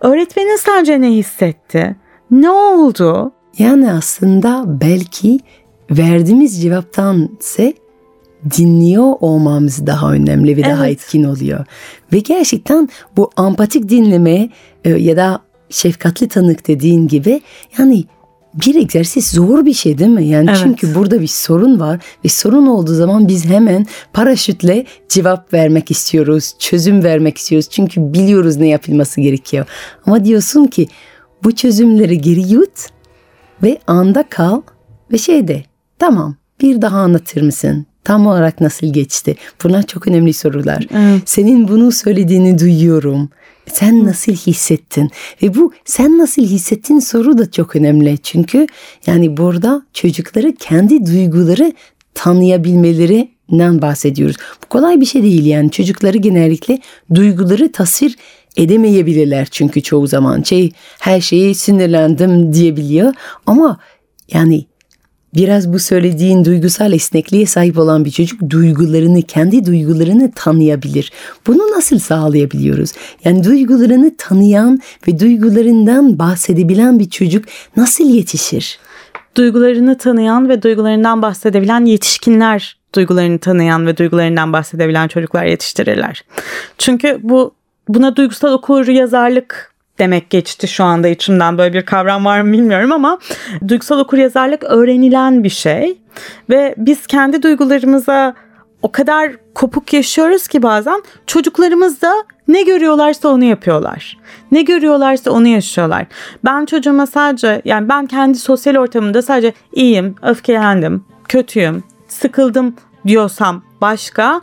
Öğretmenin 0.00 0.56
sence 0.56 1.00
ne 1.00 1.10
hissetti? 1.10 1.96
Ne 2.34 2.50
oldu? 2.50 3.32
Yani 3.58 3.92
aslında 3.92 4.64
belki 4.66 5.38
verdiğimiz 5.90 6.62
cevaptan 6.62 7.28
ise 7.40 7.74
dinliyor 8.56 9.12
olmamız 9.20 9.86
daha 9.86 10.12
önemli 10.12 10.56
ve 10.56 10.62
daha 10.64 10.86
Evet. 10.86 10.98
etkin 10.98 11.24
oluyor. 11.24 11.64
Ve 12.12 12.18
gerçekten 12.18 12.88
bu 13.16 13.30
empatik 13.38 13.88
dinleme 13.88 14.48
e, 14.84 14.90
ya 14.90 15.16
da 15.16 15.40
şefkatli 15.70 16.28
tanık 16.28 16.68
dediğin 16.68 17.08
gibi 17.08 17.40
yani 17.78 18.04
bir 18.54 18.74
egzersiz 18.74 19.30
zor 19.30 19.66
bir 19.66 19.74
şey 19.74 19.98
değil 19.98 20.10
mi? 20.10 20.26
Yani 20.26 20.46
Evet. 20.50 20.60
çünkü 20.62 20.94
burada 20.94 21.20
bir 21.20 21.26
sorun 21.26 21.80
var 21.80 22.00
ve 22.24 22.28
sorun 22.28 22.66
olduğu 22.66 22.94
zaman 22.94 23.28
biz 23.28 23.46
hemen 23.46 23.86
paraşütle 24.12 24.86
cevap 25.08 25.52
vermek 25.52 25.90
istiyoruz, 25.90 26.54
çözüm 26.58 27.04
vermek 27.04 27.38
istiyoruz. 27.38 27.68
Çünkü 27.70 28.12
biliyoruz 28.12 28.56
ne 28.56 28.68
yapılması 28.68 29.20
gerekiyor. 29.20 29.66
Ama 30.06 30.24
diyorsun 30.24 30.66
ki 30.66 30.88
bu 31.44 31.54
çözümleri 31.54 32.20
geri 32.20 32.52
yut 32.52 32.88
ve 33.62 33.78
anda 33.86 34.24
kal 34.30 34.62
ve 35.12 35.18
şey 35.18 35.48
de 35.48 35.62
tamam 35.98 36.36
bir 36.60 36.82
daha 36.82 36.98
anlatır 36.98 37.42
mısın? 37.42 37.86
Tam 38.04 38.26
olarak 38.26 38.60
nasıl 38.60 38.92
geçti? 38.92 39.36
Bunlar 39.64 39.82
çok 39.82 40.08
önemli 40.08 40.32
sorular. 40.32 40.86
Evet. 40.94 41.22
Senin 41.24 41.68
bunu 41.68 41.92
söylediğini 41.92 42.58
duyuyorum. 42.58 43.30
Sen 43.66 44.04
nasıl 44.04 44.32
hissettin? 44.32 45.10
Ve 45.42 45.54
bu 45.54 45.72
sen 45.84 46.18
nasıl 46.18 46.42
hissettin 46.42 46.98
soru 46.98 47.38
da 47.38 47.50
çok 47.50 47.76
önemli. 47.76 48.18
Çünkü 48.18 48.66
yani 49.06 49.36
burada 49.36 49.82
çocukları 49.92 50.54
kendi 50.54 51.06
duyguları 51.06 51.72
tanıyabilmelerinden 52.14 53.82
bahsediyoruz. 53.82 54.36
Bu 54.64 54.68
kolay 54.68 55.00
bir 55.00 55.06
şey 55.06 55.22
değil 55.22 55.44
yani 55.44 55.70
çocukları 55.70 56.18
genellikle 56.18 56.78
duyguları 57.14 57.72
tasvir 57.72 58.16
edemeyebilirler 58.56 59.48
çünkü 59.50 59.82
çoğu 59.82 60.06
zaman 60.06 60.42
şey 60.42 60.72
her 61.00 61.20
şeyi 61.20 61.54
sinirlendim 61.54 62.52
diyebiliyor 62.52 63.12
ama 63.46 63.78
yani 64.32 64.66
biraz 65.34 65.72
bu 65.72 65.78
söylediğin 65.78 66.44
duygusal 66.44 66.92
esnekliğe 66.92 67.46
sahip 67.46 67.78
olan 67.78 68.04
bir 68.04 68.10
çocuk 68.10 68.50
duygularını, 68.50 69.22
kendi 69.22 69.66
duygularını 69.66 70.32
tanıyabilir. 70.34 71.12
Bunu 71.46 71.58
nasıl 71.58 71.98
sağlayabiliyoruz? 71.98 72.92
Yani 73.24 73.44
duygularını 73.44 74.14
tanıyan 74.18 74.80
ve 75.08 75.20
duygularından 75.20 76.18
bahsedebilen 76.18 76.98
bir 76.98 77.10
çocuk 77.10 77.44
nasıl 77.76 78.04
yetişir? 78.04 78.78
Duygularını 79.36 79.98
tanıyan 79.98 80.48
ve 80.48 80.62
duygularından 80.62 81.22
bahsedebilen 81.22 81.84
yetişkinler 81.84 82.78
duygularını 82.94 83.38
tanıyan 83.38 83.86
ve 83.86 83.96
duygularından 83.96 84.52
bahsedebilen 84.52 85.08
çocuklar 85.08 85.44
yetiştirirler. 85.44 86.24
Çünkü 86.78 87.18
bu 87.22 87.54
buna 87.88 88.16
duygusal 88.16 88.52
okur 88.52 88.86
yazarlık 88.86 89.74
demek 89.98 90.30
geçti 90.30 90.68
şu 90.68 90.84
anda 90.84 91.08
içimden 91.08 91.58
böyle 91.58 91.74
bir 91.74 91.86
kavram 91.86 92.24
var 92.24 92.40
mı 92.40 92.52
bilmiyorum 92.52 92.92
ama 92.92 93.18
duygusal 93.68 93.98
okur 93.98 94.18
yazarlık 94.18 94.64
öğrenilen 94.64 95.44
bir 95.44 95.48
şey 95.48 95.98
ve 96.50 96.74
biz 96.78 97.06
kendi 97.06 97.42
duygularımıza 97.42 98.34
o 98.82 98.92
kadar 98.92 99.32
kopuk 99.54 99.92
yaşıyoruz 99.92 100.48
ki 100.48 100.62
bazen 100.62 101.02
çocuklarımız 101.26 102.02
da 102.02 102.12
ne 102.48 102.62
görüyorlarsa 102.62 103.28
onu 103.28 103.44
yapıyorlar. 103.44 104.18
Ne 104.52 104.62
görüyorlarsa 104.62 105.30
onu 105.30 105.46
yaşıyorlar. 105.46 106.06
Ben 106.44 106.64
çocuğuma 106.64 107.06
sadece 107.06 107.62
yani 107.64 107.88
ben 107.88 108.06
kendi 108.06 108.38
sosyal 108.38 108.76
ortamımda 108.76 109.22
sadece 109.22 109.52
iyiyim, 109.72 110.14
öfkelendim, 110.22 111.04
kötüyüm, 111.28 111.82
sıkıldım 112.08 112.76
diyorsam 113.06 113.62
başka 113.80 114.40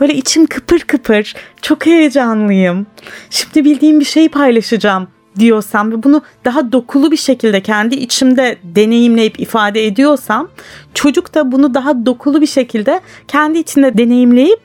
böyle 0.00 0.14
içim 0.14 0.46
kıpır 0.46 0.80
kıpır 0.80 1.34
çok 1.62 1.86
heyecanlıyım. 1.86 2.86
Şimdi 3.30 3.64
bildiğim 3.64 4.00
bir 4.00 4.04
şeyi 4.04 4.28
paylaşacağım 4.28 5.08
diyorsam 5.38 5.92
ve 5.92 6.02
bunu 6.02 6.22
daha 6.44 6.72
dokulu 6.72 7.10
bir 7.10 7.16
şekilde 7.16 7.60
kendi 7.60 7.94
içimde 7.94 8.58
deneyimleyip 8.62 9.40
ifade 9.40 9.86
ediyorsam 9.86 10.48
çocuk 10.94 11.34
da 11.34 11.52
bunu 11.52 11.74
daha 11.74 12.06
dokulu 12.06 12.40
bir 12.40 12.46
şekilde 12.46 13.00
kendi 13.28 13.58
içinde 13.58 13.98
deneyimleyip 13.98 14.60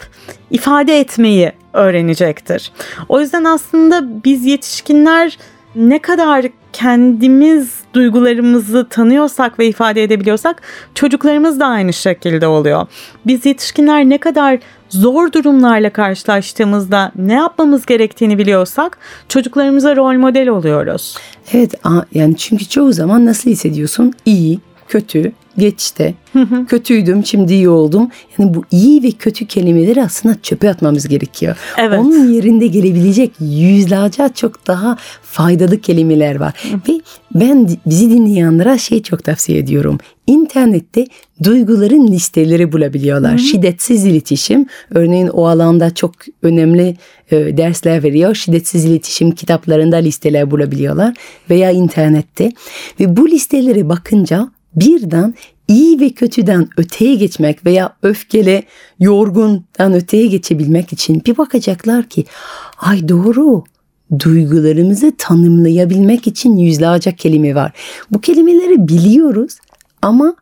ifade 0.52 1.00
etmeyi 1.00 1.52
öğrenecektir. 1.74 2.72
O 3.10 3.20
yüzden 3.20 3.44
aslında 3.44 4.24
biz 4.24 4.46
yetişkinler 4.46 5.38
ne 5.76 6.00
kadar 6.00 6.46
kendimiz 6.74 7.80
duygularımızı 7.94 8.88
tanıyorsak 8.90 9.60
ve 9.60 9.68
ifade 9.68 10.04
edebiliyorsak 10.04 10.62
çocuklarımız 10.96 11.60
da 11.60 11.66
aynı 11.66 11.94
şekilde 11.94 12.48
oluyor. 12.48 12.88
Biz 13.26 13.46
yetişkinler 13.46 14.10
ne 14.10 14.18
kadar 14.18 14.60
zor 14.90 15.32
durumlarla 15.32 15.90
karşılaştığımızda 15.90 17.12
ne 17.16 17.34
yapmamız 17.34 17.86
gerektiğini 17.86 18.38
biliyorsak 18.38 18.98
çocuklarımıza 19.30 19.96
rol 19.96 20.18
model 20.18 20.48
oluyoruz. 20.48 21.18
Evet 21.54 21.74
yani 22.14 22.38
çünkü 22.38 22.66
çoğu 22.66 22.94
zaman 22.94 23.26
nasıl 23.26 23.50
hissediyorsun? 23.50 24.14
İyi, 24.26 24.60
kötü, 24.88 25.32
geçti. 25.58 26.16
Kötüydüm, 26.68 27.26
şimdi 27.26 27.54
iyi 27.54 27.70
oldum. 27.70 28.10
Yani 28.38 28.54
bu 28.54 28.64
iyi 28.72 29.04
ve 29.04 29.12
kötü 29.12 29.46
kelimeleri 29.46 30.04
aslında 30.04 30.36
çöpe 30.42 30.70
atmamız 30.70 31.08
gerekiyor. 31.08 31.56
Evet. 31.78 32.00
Onun 32.00 32.34
yerinde 32.34 32.68
gelebilecek 32.68 33.32
yüzlerce 33.40 34.30
çok 34.36 34.68
daha 34.68 34.98
faydalı 35.24 35.82
kelimeler 35.82 36.36
var. 36.36 36.54
Ve 36.90 37.02
ben 37.36 37.70
bizi 37.86 38.10
dinleyenlere 38.10 38.78
şey 38.78 39.04
çok 39.04 39.24
tavsiye 39.24 39.60
ediyorum. 39.60 39.98
İnternette 40.28 41.08
duyguların 41.44 42.08
listeleri 42.08 42.72
bulabiliyorlar. 42.72 43.38
Şiddetsiz 43.38 44.06
iletişim 44.06 44.66
örneğin 44.92 45.28
o 45.28 45.46
alanda 45.46 45.94
çok 45.94 46.12
önemli 46.42 46.96
e, 47.32 47.58
dersler 47.58 48.04
veriyor. 48.04 48.36
Şiddetsiz 48.36 48.86
iletişim 48.86 49.32
kitaplarında 49.32 49.98
listeler 49.98 50.52
bulabiliyorlar 50.52 51.14
veya 51.50 51.72
internette. 51.72 52.52
Ve 53.00 53.18
bu 53.18 53.28
listelere 53.28 53.90
bakınca 53.90 54.50
birden 54.76 55.34
iyi 55.68 56.00
ve 56.00 56.10
kötüden 56.10 56.68
öteye 56.78 57.16
geçmek 57.16 57.66
veya 57.66 57.96
öfkeli, 58.04 58.64
yorgundan 59.00 59.94
öteye 59.94 60.28
geçebilmek 60.28 60.94
için 60.94 61.22
bir 61.26 61.38
bakacaklar 61.38 62.04
ki 62.04 62.26
ay 62.78 63.10
doğru 63.10 63.64
duygularımızı 64.20 65.12
tanımlayabilmek 65.18 66.28
için 66.28 66.58
yüzlerce 66.58 67.16
kelime 67.16 67.56
var. 67.56 67.72
Bu 68.12 68.22
kelimeleri 68.22 68.88
biliyoruz 68.88 69.58
ama 70.02 70.36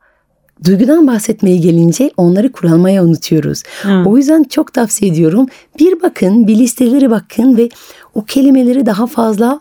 duygudan 0.66 1.08
bahsetmeye 1.08 1.58
gelince 1.58 2.12
onları 2.18 2.52
kullanmaya 2.52 3.04
unutuyoruz. 3.04 3.64
O 4.06 4.18
yüzden 4.18 4.44
çok 4.44 4.74
tavsiye 4.74 5.12
ediyorum. 5.12 5.48
Bir 5.80 6.02
bakın, 6.02 6.48
bir 6.48 6.56
listelere 6.56 7.10
bakın 7.10 7.58
ve 7.58 7.70
o 8.14 8.26
kelimeleri 8.26 8.86
daha 8.86 9.08
fazla 9.08 9.60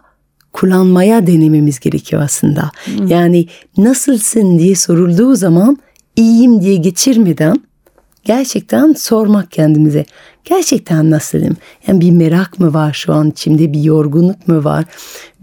kullanmaya 0.52 1.26
denememiz 1.26 1.80
gerekiyor 1.80 2.22
aslında. 2.22 2.70
Yani 3.06 3.46
nasılsın 3.76 4.58
diye 4.58 4.74
sorulduğu 4.74 5.34
zaman 5.34 5.78
iyiyim 6.16 6.62
diye 6.62 6.76
geçirmeden 6.76 7.56
gerçekten 8.24 8.92
sormak 8.92 9.50
kendimize. 9.50 10.04
Gerçekten 10.44 11.10
nasılım? 11.10 11.56
Yani 11.86 12.00
bir 12.00 12.10
merak 12.10 12.58
mı 12.60 12.74
var 12.74 12.92
şu 12.92 13.12
an 13.12 13.30
içimde? 13.30 13.72
Bir 13.72 13.82
yorgunluk 13.82 14.48
mu 14.48 14.64
var? 14.64 14.84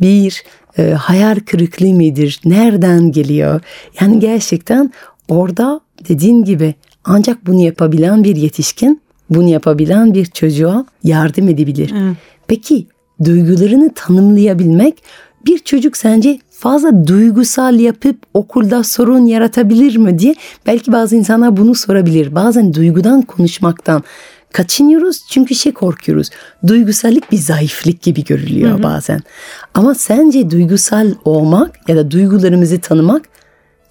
Bir 0.01 0.43
e, 0.77 0.91
hayal 0.91 1.35
kırıklığı 1.35 1.93
mıdır? 1.93 2.39
Nereden 2.45 3.11
geliyor? 3.11 3.61
Yani 4.01 4.19
gerçekten 4.19 4.91
orada 5.27 5.79
dediğin 6.09 6.43
gibi 6.43 6.75
ancak 7.03 7.47
bunu 7.47 7.61
yapabilen 7.61 8.23
bir 8.23 8.35
yetişkin, 8.35 9.01
bunu 9.29 9.49
yapabilen 9.49 10.13
bir 10.13 10.25
çocuğa 10.25 10.85
yardım 11.03 11.49
edebilir. 11.49 11.93
Peki 12.47 12.87
duygularını 13.23 13.93
tanımlayabilmek 13.95 15.03
bir 15.45 15.59
çocuk 15.59 15.97
sence 15.97 16.39
fazla 16.49 17.07
duygusal 17.07 17.79
yapıp 17.79 18.17
okulda 18.33 18.83
sorun 18.83 19.25
yaratabilir 19.25 19.97
mi 19.97 20.19
diye 20.19 20.35
belki 20.65 20.91
bazı 20.91 21.15
insanlar 21.15 21.57
bunu 21.57 21.75
sorabilir. 21.75 22.35
Bazen 22.35 22.73
duygudan 22.73 23.21
konuşmaktan 23.21 24.03
kaçınıyoruz 24.53 25.21
çünkü 25.29 25.55
şey 25.55 25.73
korkuyoruz. 25.73 26.29
Duygusallık 26.67 27.31
bir 27.31 27.37
zayıflık 27.37 28.01
gibi 28.01 28.23
görülüyor 28.23 28.83
bazen. 28.83 29.21
Ama 29.73 29.95
sence 29.95 30.49
duygusal 30.49 31.11
olmak 31.25 31.89
ya 31.89 31.95
da 31.95 32.11
duygularımızı 32.11 32.79
tanımak 32.79 33.29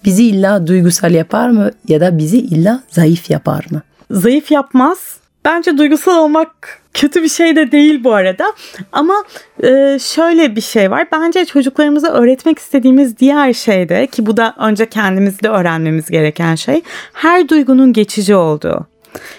bizi 0.05 0.27
illa 0.27 0.67
duygusal 0.67 1.13
yapar 1.13 1.49
mı 1.49 1.71
ya 1.87 2.01
da 2.01 2.17
bizi 2.17 2.37
illa 2.37 2.83
zayıf 2.89 3.29
yapar 3.29 3.65
mı? 3.71 3.81
Zayıf 4.11 4.51
yapmaz. 4.51 4.97
Bence 5.45 5.77
duygusal 5.77 6.17
olmak 6.17 6.81
kötü 6.93 7.23
bir 7.23 7.29
şey 7.29 7.55
de 7.55 7.71
değil 7.71 8.03
bu 8.03 8.13
arada. 8.13 8.53
Ama 8.91 9.23
e, 9.63 9.97
şöyle 10.01 10.55
bir 10.55 10.61
şey 10.61 10.91
var. 10.91 11.07
Bence 11.11 11.45
çocuklarımıza 11.45 12.07
öğretmek 12.07 12.59
istediğimiz 12.59 13.17
diğer 13.17 13.53
şey 13.53 13.89
de 13.89 14.07
ki 14.07 14.25
bu 14.25 14.37
da 14.37 14.55
önce 14.59 14.89
kendimizde 14.89 15.49
öğrenmemiz 15.49 16.09
gereken 16.09 16.55
şey. 16.55 16.81
Her 17.13 17.49
duygunun 17.49 17.93
geçici 17.93 18.35
olduğu. 18.35 18.87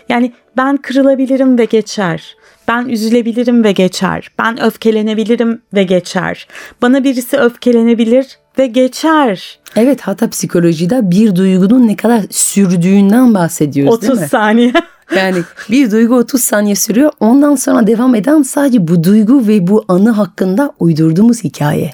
Yani 0.09 0.33
ben 0.57 0.77
kırılabilirim 0.77 1.59
ve 1.59 1.65
geçer. 1.65 2.37
Ben 2.69 2.89
üzülebilirim 2.89 3.65
ve 3.65 3.73
geçer. 3.73 4.29
Ben 4.39 4.63
öfkelenebilirim 4.63 5.63
ve 5.75 5.83
geçer. 5.83 6.49
Bana 6.83 7.05
birisi 7.05 7.37
öfkelenebilir 7.39 8.27
ve 8.59 8.67
geçer. 8.67 9.59
Evet 9.77 10.01
hatta 10.01 10.31
psikolojide 10.31 11.11
bir 11.11 11.37
duygunun 11.37 11.87
ne 11.89 11.97
kadar 11.97 12.21
sürdüğünden 12.31 13.35
bahsediyoruz 13.35 14.03
değil 14.03 14.13
30 14.13 14.23
mi? 14.23 14.29
saniye. 14.29 14.73
Yani 15.16 15.38
bir 15.71 15.90
duygu 15.90 16.14
30 16.14 16.42
saniye 16.42 16.75
sürüyor. 16.75 17.12
Ondan 17.21 17.55
sonra 17.55 17.87
devam 17.87 18.14
eden 18.14 18.42
sadece 18.42 18.88
bu 18.88 19.05
duygu 19.05 19.49
ve 19.49 19.66
bu 19.66 19.85
anı 19.88 20.11
hakkında 20.11 20.73
uydurduğumuz 20.79 21.44
hikaye. 21.44 21.90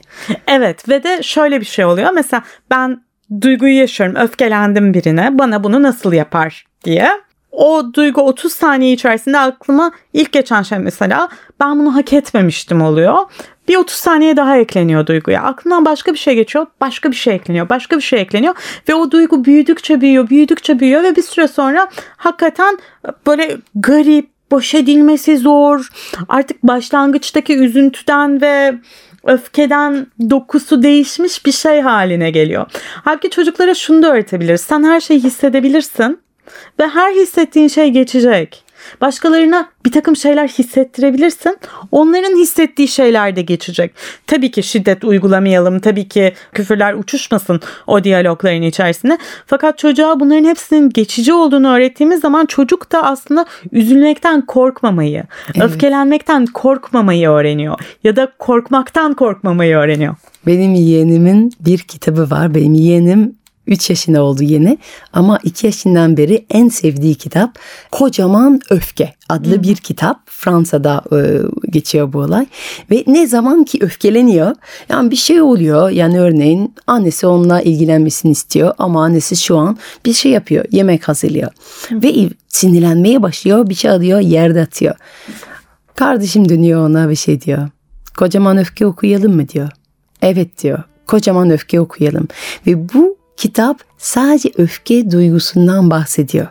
Evet 0.48 0.88
ve 0.88 1.02
de 1.02 1.22
şöyle 1.22 1.60
bir 1.60 1.66
şey 1.66 1.84
oluyor. 1.84 2.10
Mesela 2.14 2.42
ben 2.70 3.02
duyguyu 3.40 3.76
yaşıyorum. 3.76 4.16
Öfkelendim 4.16 4.94
birine. 4.94 5.38
Bana 5.38 5.64
bunu 5.64 5.82
nasıl 5.82 6.12
yapar 6.12 6.64
diye. 6.84 7.08
O 7.56 7.94
duygu 7.94 8.20
30 8.20 8.52
saniye 8.52 8.92
içerisinde 8.92 9.38
aklıma 9.38 9.92
ilk 10.12 10.32
geçen 10.32 10.62
şey 10.62 10.78
mesela 10.78 11.28
ben 11.60 11.78
bunu 11.78 11.94
hak 11.94 12.12
etmemiştim 12.12 12.82
oluyor. 12.82 13.16
Bir 13.68 13.76
30 13.76 13.96
saniye 13.96 14.36
daha 14.36 14.56
ekleniyor 14.56 15.06
duyguya. 15.06 15.42
Aklından 15.42 15.84
başka 15.84 16.12
bir 16.12 16.18
şey 16.18 16.34
geçiyor, 16.34 16.66
başka 16.80 17.10
bir 17.10 17.16
şey 17.16 17.34
ekleniyor, 17.34 17.68
başka 17.68 17.96
bir 17.96 18.02
şey 18.02 18.20
ekleniyor 18.20 18.54
ve 18.88 18.94
o 18.94 19.10
duygu 19.10 19.44
büyüdükçe 19.44 20.00
büyüyor, 20.00 20.28
büyüdükçe 20.28 20.80
büyüyor 20.80 21.02
ve 21.02 21.16
bir 21.16 21.22
süre 21.22 21.48
sonra 21.48 21.88
hakikaten 22.16 22.78
böyle 23.26 23.56
garip, 23.74 24.28
baş 24.52 24.74
edilmesi 24.74 25.38
zor. 25.38 25.88
Artık 26.28 26.62
başlangıçtaki 26.62 27.56
üzüntüden 27.56 28.40
ve 28.40 28.74
öfkeden 29.24 30.06
dokusu 30.30 30.82
değişmiş 30.82 31.46
bir 31.46 31.52
şey 31.52 31.80
haline 31.80 32.30
geliyor. 32.30 32.66
Halbuki 33.04 33.30
çocuklara 33.30 33.74
şunu 33.74 34.02
da 34.02 34.12
öğretebiliriz. 34.12 34.60
Sen 34.60 34.82
her 34.82 35.00
şeyi 35.00 35.22
hissedebilirsin 35.22 36.23
ve 36.80 36.88
her 36.88 37.14
hissettiğin 37.14 37.68
şey 37.68 37.90
geçecek. 37.90 38.64
Başkalarına 39.00 39.68
bir 39.86 39.92
takım 39.92 40.16
şeyler 40.16 40.48
hissettirebilirsin. 40.48 41.58
Onların 41.92 42.36
hissettiği 42.36 42.88
şeyler 42.88 43.36
de 43.36 43.42
geçecek. 43.42 43.94
Tabii 44.26 44.50
ki 44.50 44.62
şiddet 44.62 45.04
uygulamayalım. 45.04 45.80
Tabii 45.80 46.08
ki 46.08 46.32
küfürler 46.52 46.94
uçuşmasın 46.94 47.60
o 47.86 48.04
diyalogların 48.04 48.62
içerisinde. 48.62 49.18
Fakat 49.46 49.78
çocuğa 49.78 50.20
bunların 50.20 50.44
hepsinin 50.44 50.90
geçici 50.90 51.32
olduğunu 51.32 51.74
öğrettiğimiz 51.74 52.20
zaman 52.20 52.46
çocuk 52.46 52.92
da 52.92 53.02
aslında 53.02 53.46
üzülmekten 53.72 54.46
korkmamayı, 54.46 55.24
evet. 55.54 55.62
öfkelenmekten 55.62 56.46
korkmamayı 56.46 57.28
öğreniyor. 57.28 57.78
Ya 58.04 58.16
da 58.16 58.32
korkmaktan 58.38 59.14
korkmamayı 59.14 59.76
öğreniyor. 59.76 60.14
Benim 60.46 60.74
yeğenimin 60.74 61.52
bir 61.60 61.78
kitabı 61.78 62.30
var. 62.30 62.54
Benim 62.54 62.74
yeğenim 62.74 63.36
3 63.66 63.90
yaşında 63.90 64.22
oldu 64.22 64.42
yeni 64.42 64.78
ama 65.12 65.38
2 65.44 65.66
yaşından 65.66 66.16
beri 66.16 66.46
en 66.50 66.68
sevdiği 66.68 67.14
kitap 67.14 67.58
Kocaman 67.92 68.60
Öfke 68.70 69.14
adlı 69.28 69.62
bir 69.62 69.76
kitap. 69.76 70.20
Fransa'da 70.26 71.02
e, 71.12 71.40
geçiyor 71.70 72.12
bu 72.12 72.18
olay 72.18 72.46
ve 72.90 73.04
ne 73.06 73.26
zaman 73.26 73.64
ki 73.64 73.78
öfkeleniyor 73.80 74.54
yani 74.88 75.10
bir 75.10 75.16
şey 75.16 75.40
oluyor 75.40 75.90
yani 75.90 76.20
örneğin 76.20 76.74
annesi 76.86 77.26
onunla 77.26 77.62
ilgilenmesini 77.62 78.32
istiyor 78.32 78.74
ama 78.78 79.04
annesi 79.04 79.36
şu 79.36 79.56
an 79.56 79.78
bir 80.06 80.12
şey 80.12 80.32
yapıyor 80.32 80.64
yemek 80.70 81.08
hazırlıyor 81.08 81.50
ve 81.90 82.28
sinirlenmeye 82.48 83.22
başlıyor 83.22 83.68
bir 83.68 83.74
şey 83.74 83.90
alıyor 83.90 84.20
yerde 84.20 84.62
atıyor. 84.62 84.94
Kardeşim 85.94 86.48
dönüyor 86.48 86.88
ona 86.88 87.10
bir 87.10 87.16
şey 87.16 87.40
diyor. 87.40 87.68
Kocaman 88.18 88.58
öfke 88.58 88.86
okuyalım 88.86 89.34
mı 89.34 89.48
diyor. 89.48 89.68
Evet 90.22 90.62
diyor. 90.62 90.82
Kocaman 91.06 91.50
öfke 91.50 91.80
okuyalım. 91.80 92.28
Ve 92.66 92.94
bu 92.94 93.16
kitap 93.36 93.80
sadece 93.98 94.50
öfke 94.56 95.10
duygusundan 95.10 95.90
bahsediyor. 95.90 96.46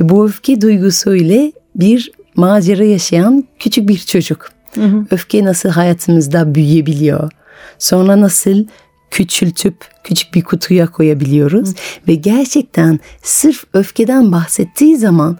Ve 0.00 0.08
bu 0.08 0.26
öfke 0.26 0.60
duygusuyla 0.60 1.52
bir 1.74 2.12
macera 2.36 2.84
yaşayan 2.84 3.44
küçük 3.58 3.88
bir 3.88 3.98
çocuk. 3.98 4.50
Hı 4.74 4.84
hı. 4.84 5.06
Öfke 5.10 5.44
nasıl 5.44 5.68
hayatımızda 5.68 6.54
büyüyebiliyor. 6.54 7.30
Sonra 7.78 8.20
nasıl 8.20 8.64
küçültüp 9.10 9.76
küçük 10.04 10.34
bir 10.34 10.42
kutuya 10.42 10.86
koyabiliyoruz. 10.86 11.68
Hı. 11.68 11.74
Ve 12.08 12.14
gerçekten 12.14 13.00
sırf 13.22 13.64
öfkeden 13.72 14.32
bahsettiği 14.32 14.96
zaman 14.96 15.38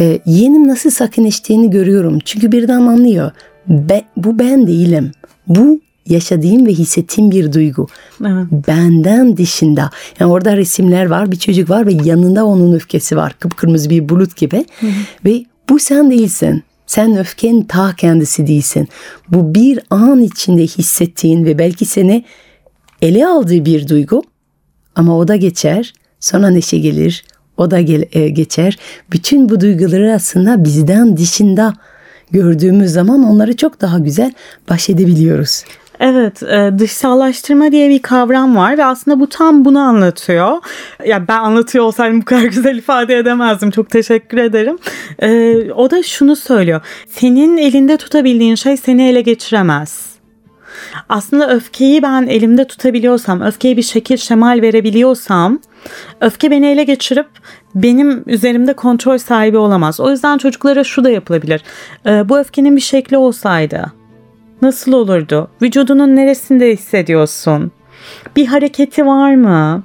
e, 0.00 0.20
yeğenim 0.26 0.68
nasıl 0.68 0.90
sakinleştiğini 0.90 1.70
görüyorum. 1.70 2.18
Çünkü 2.24 2.52
birden 2.52 2.80
anlıyor. 2.80 3.30
Be, 3.66 4.04
bu 4.16 4.38
ben 4.38 4.66
değilim. 4.66 5.12
Bu 5.46 5.80
yaşadığım 6.06 6.66
ve 6.66 6.72
hissettiğim 6.72 7.30
bir 7.30 7.52
duygu. 7.52 7.86
Evet. 8.20 8.46
Benden 8.68 9.36
dışında. 9.36 9.90
Yani 10.20 10.32
orada 10.32 10.56
resimler 10.56 11.06
var, 11.06 11.32
bir 11.32 11.36
çocuk 11.36 11.70
var 11.70 11.86
ve 11.86 11.92
yanında 12.04 12.44
onun 12.46 12.72
öfkesi 12.72 13.16
var. 13.16 13.34
Kıpkırmızı 13.40 13.90
bir 13.90 14.08
bulut 14.08 14.36
gibi. 14.36 14.64
Hı 14.80 14.86
hı. 14.86 14.90
Ve 15.24 15.44
bu 15.68 15.78
sen 15.78 16.10
değilsin. 16.10 16.62
Sen 16.86 17.16
öfken 17.16 17.62
ta 17.62 17.94
kendisi 17.96 18.46
değilsin. 18.46 18.88
Bu 19.28 19.54
bir 19.54 19.80
an 19.90 20.22
içinde 20.22 20.62
hissettiğin 20.62 21.44
ve 21.44 21.58
belki 21.58 21.84
seni 21.84 22.24
ele 23.02 23.26
aldığı 23.26 23.64
bir 23.64 23.88
duygu. 23.88 24.22
Ama 24.94 25.18
o 25.18 25.28
da 25.28 25.36
geçer. 25.36 25.92
Sonra 26.20 26.50
neşe 26.50 26.78
gelir. 26.78 27.24
O 27.56 27.70
da 27.70 27.80
gel, 27.80 28.04
e, 28.12 28.28
geçer. 28.28 28.78
Bütün 29.12 29.48
bu 29.48 29.60
duyguları 29.60 30.14
aslında 30.14 30.64
bizden 30.64 31.16
dışında 31.16 31.74
gördüğümüz 32.30 32.92
zaman 32.92 33.24
onları 33.24 33.56
çok 33.56 33.80
daha 33.80 33.98
güzel 33.98 34.32
baş 34.68 34.90
edebiliyoruz. 34.90 35.64
Evet, 36.00 36.42
e, 36.42 36.70
dışsallaştırma 36.78 37.72
diye 37.72 37.88
bir 37.88 38.02
kavram 38.02 38.56
var 38.56 38.78
ve 38.78 38.84
aslında 38.84 39.20
bu 39.20 39.28
tam 39.28 39.64
bunu 39.64 39.78
anlatıyor. 39.78 40.56
Ya 41.06 41.28
ben 41.28 41.38
anlatıyor 41.38 41.84
olsaydım 41.84 42.20
bu 42.20 42.24
kadar 42.24 42.42
güzel 42.42 42.76
ifade 42.76 43.18
edemezdim. 43.18 43.70
Çok 43.70 43.90
teşekkür 43.90 44.38
ederim. 44.38 44.78
E, 45.22 45.54
o 45.72 45.90
da 45.90 46.02
şunu 46.02 46.36
söylüyor. 46.36 46.80
Senin 47.08 47.56
elinde 47.56 47.96
tutabildiğin 47.96 48.54
şey 48.54 48.76
seni 48.76 49.08
ele 49.08 49.20
geçiremez. 49.20 50.10
Aslında 51.08 51.50
öfkeyi 51.50 52.02
ben 52.02 52.26
elimde 52.26 52.64
tutabiliyorsam, 52.64 53.42
öfkeye 53.42 53.76
bir 53.76 53.82
şekil 53.82 54.16
şemal 54.16 54.62
verebiliyorsam, 54.62 55.60
öfke 56.20 56.50
beni 56.50 56.66
ele 56.66 56.84
geçirip 56.84 57.26
benim 57.74 58.22
üzerimde 58.26 58.72
kontrol 58.72 59.18
sahibi 59.18 59.56
olamaz. 59.56 60.00
O 60.00 60.10
yüzden 60.10 60.38
çocuklara 60.38 60.84
şu 60.84 61.04
da 61.04 61.10
yapılabilir. 61.10 61.62
E, 62.06 62.28
bu 62.28 62.38
öfkenin 62.38 62.76
bir 62.76 62.80
şekli 62.80 63.16
olsaydı, 63.16 63.99
nasıl 64.62 64.92
olurdu? 64.92 65.48
Vücudunun 65.62 66.16
neresinde 66.16 66.72
hissediyorsun? 66.72 67.72
Bir 68.36 68.46
hareketi 68.46 69.06
var 69.06 69.34
mı? 69.34 69.82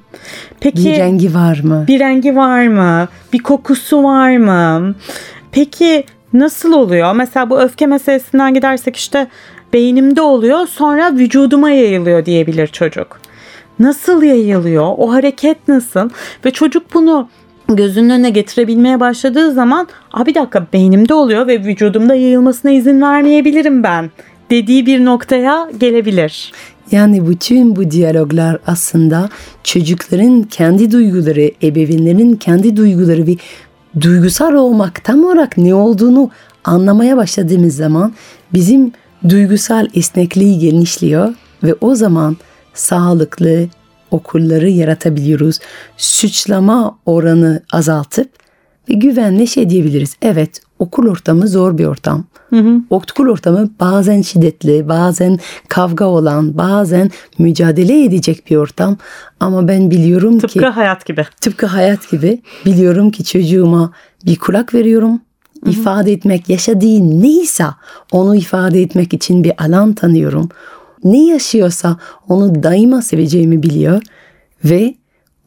Peki 0.60 0.86
bir 0.86 0.98
rengi 0.98 1.34
var 1.34 1.62
mı? 1.64 1.86
Bir 1.88 2.00
rengi 2.00 2.36
var 2.36 2.68
mı? 2.68 3.08
Bir 3.34 3.40
kokusu 3.40 4.04
var 4.04 4.38
mı? 4.38 4.96
Peki 5.52 6.04
nasıl 6.34 6.74
oluyor? 6.74 7.16
Mesela 7.16 7.50
bu 7.50 7.62
öfke 7.62 7.86
meselesinden 7.86 8.54
gidersek 8.54 8.96
işte 8.96 9.28
beynimde 9.74 10.22
oluyor 10.22 10.68
sonra 10.68 11.14
vücuduma 11.14 11.70
yayılıyor 11.70 12.26
diyebilir 12.26 12.68
çocuk. 12.68 13.20
Nasıl 13.80 14.24
yayılıyor? 14.24 14.94
O 14.98 15.14
hareket 15.14 15.68
nasıl? 15.68 16.10
Ve 16.46 16.52
çocuk 16.52 16.94
bunu 16.94 17.30
gözünün 17.70 18.10
önüne 18.10 18.30
getirebilmeye 18.30 19.00
başladığı 19.00 19.52
zaman 19.52 19.88
bir 20.26 20.36
dakika 20.36 20.68
beynimde 20.74 21.14
oluyor 21.14 21.48
ve 21.48 21.60
vücudumda 21.60 22.16
yayılmasına 22.16 22.72
izin 22.72 23.02
vermeyebilirim 23.02 23.84
ben 23.84 24.12
dediği 24.52 24.86
bir 24.86 25.06
noktaya 25.06 25.70
gelebilir. 25.80 26.52
Yani 26.92 27.28
bütün 27.30 27.76
bu 27.76 27.92
diyaloglar 27.92 28.60
aslında 28.68 29.30
çocukların 29.64 30.44
kendi 30.44 30.92
duyguları, 30.92 31.52
ebeveynlerin 31.64 32.36
kendi 32.36 32.78
duyguları 32.78 33.28
ve 33.28 33.36
duygusal 34.02 34.54
olmak 34.54 35.04
tam 35.04 35.26
olarak 35.26 35.58
ne 35.58 35.76
olduğunu 35.76 36.30
anlamaya 36.64 37.18
başladığımız 37.18 37.76
zaman 37.76 38.14
bizim 38.54 38.92
duygusal 39.30 39.88
esnekliği 39.94 40.60
genişliyor 40.60 41.34
ve 41.64 41.74
o 41.82 41.96
zaman 41.96 42.38
sağlıklı 42.74 43.68
okulları 44.12 44.70
yaratabiliyoruz. 44.70 45.60
Suçlama 45.98 46.98
oranı 47.06 47.62
azaltıp 47.72 48.45
ve 48.90 48.94
güvenle 48.94 49.46
şey 49.46 49.70
diyebiliriz. 49.70 50.16
Evet 50.22 50.62
okul 50.80 51.08
ortamı 51.08 51.48
zor 51.48 51.78
bir 51.78 51.86
ortam. 51.86 52.26
Hı 52.50 52.56
hı. 52.56 52.82
Okul 52.90 53.28
ortamı 53.28 53.70
bazen 53.80 54.22
şiddetli, 54.22 54.90
bazen 54.90 55.40
kavga 55.68 56.06
olan, 56.06 56.58
bazen 56.58 57.12
mücadele 57.40 58.04
edecek 58.04 58.44
bir 58.50 58.56
ortam. 58.56 58.98
Ama 59.40 59.68
ben 59.68 59.92
biliyorum 59.92 60.40
tıpkı 60.40 60.54
ki... 60.54 60.60
Tıpkı 60.60 60.72
hayat 60.72 61.06
gibi. 61.06 61.26
Tıpkı 61.42 61.66
hayat 61.66 62.12
gibi. 62.12 62.42
Biliyorum 62.66 63.12
ki 63.12 63.24
çocuğuma 63.24 63.92
bir 64.26 64.36
kulak 64.36 64.74
veriyorum. 64.74 65.22
Hı 65.64 65.70
hı. 65.70 65.74
ifade 65.74 66.12
etmek, 66.12 66.50
yaşadığı 66.50 67.22
neyse 67.22 67.66
onu 68.12 68.36
ifade 68.36 68.82
etmek 68.82 69.14
için 69.14 69.44
bir 69.44 69.64
alan 69.64 69.94
tanıyorum. 69.94 70.50
Ne 71.04 71.26
yaşıyorsa 71.26 71.98
onu 72.30 72.64
daima 72.64 73.02
seveceğimi 73.02 73.64
biliyor 73.64 74.02
ve 74.64 74.96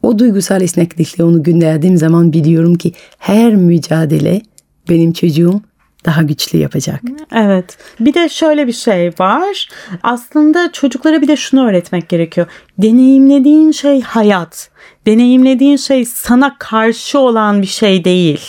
o 0.03 0.19
duygusal 0.19 0.61
esneklikle 0.61 1.23
onu 1.23 1.43
gönderdiğim 1.43 1.97
zaman 1.97 2.33
biliyorum 2.33 2.75
ki 2.75 2.93
her 3.17 3.55
mücadele 3.55 4.41
benim 4.89 5.13
çocuğum 5.13 5.61
daha 6.05 6.23
güçlü 6.23 6.59
yapacak. 6.59 7.01
Evet. 7.31 7.77
Bir 7.99 8.13
de 8.13 8.29
şöyle 8.29 8.67
bir 8.67 8.73
şey 8.73 9.11
var. 9.19 9.69
Aslında 10.03 10.71
çocuklara 10.71 11.21
bir 11.21 11.27
de 11.27 11.35
şunu 11.35 11.67
öğretmek 11.67 12.09
gerekiyor. 12.09 12.47
Deneyimlediğin 12.77 13.71
şey 13.71 14.01
hayat. 14.01 14.69
Deneyimlediğin 15.07 15.77
şey 15.77 16.05
sana 16.05 16.55
karşı 16.59 17.19
olan 17.19 17.61
bir 17.61 17.67
şey 17.67 18.03
değil. 18.03 18.41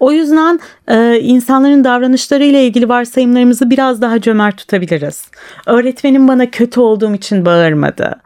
O 0.00 0.12
yüzden 0.12 0.60
e, 0.88 1.18
insanların 1.20 1.84
davranışlarıyla 1.84 2.58
ilgili 2.60 2.88
varsayımlarımızı 2.88 3.70
biraz 3.70 4.02
daha 4.02 4.20
cömert 4.20 4.56
tutabiliriz. 4.56 5.24
Öğretmenim 5.66 6.28
bana 6.28 6.50
kötü 6.50 6.80
olduğum 6.80 7.14
için 7.14 7.46
bağırmadı. 7.46 8.16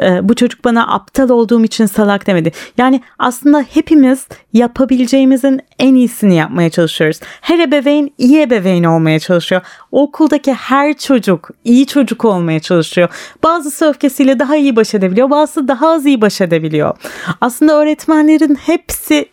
E, 0.00 0.28
bu 0.28 0.34
çocuk 0.34 0.64
bana 0.64 0.94
aptal 0.94 1.28
olduğum 1.28 1.64
için 1.64 1.86
salak 1.86 2.26
demedi. 2.26 2.52
Yani 2.78 3.00
aslında 3.18 3.64
hepimiz 3.74 4.26
yapabileceğimizin 4.52 5.60
en 5.78 5.94
iyisini 5.94 6.34
yapmaya 6.34 6.70
çalışıyoruz. 6.70 7.20
Her 7.40 7.58
ebeveyn 7.58 8.10
iyi 8.18 8.42
ebeveyn 8.42 8.84
olmaya 8.84 9.18
çalışıyor. 9.18 9.62
Okuldaki 9.92 10.52
her 10.52 10.98
çocuk 10.98 11.50
iyi 11.64 11.86
çocuk 11.86 12.24
olmaya 12.24 12.60
çalışıyor. 12.60 13.08
Bazısı 13.42 13.88
öfkesiyle 13.88 14.38
daha 14.38 14.56
iyi 14.56 14.76
baş 14.76 14.94
edebiliyor, 14.94 15.30
bazısı 15.30 15.68
daha 15.68 15.90
az 15.90 16.06
iyi 16.06 16.20
baş 16.20 16.40
edebiliyor. 16.40 16.96
Aslında 17.40 17.72
öğretmenlerin 17.72 18.54
hepsi 18.54 19.28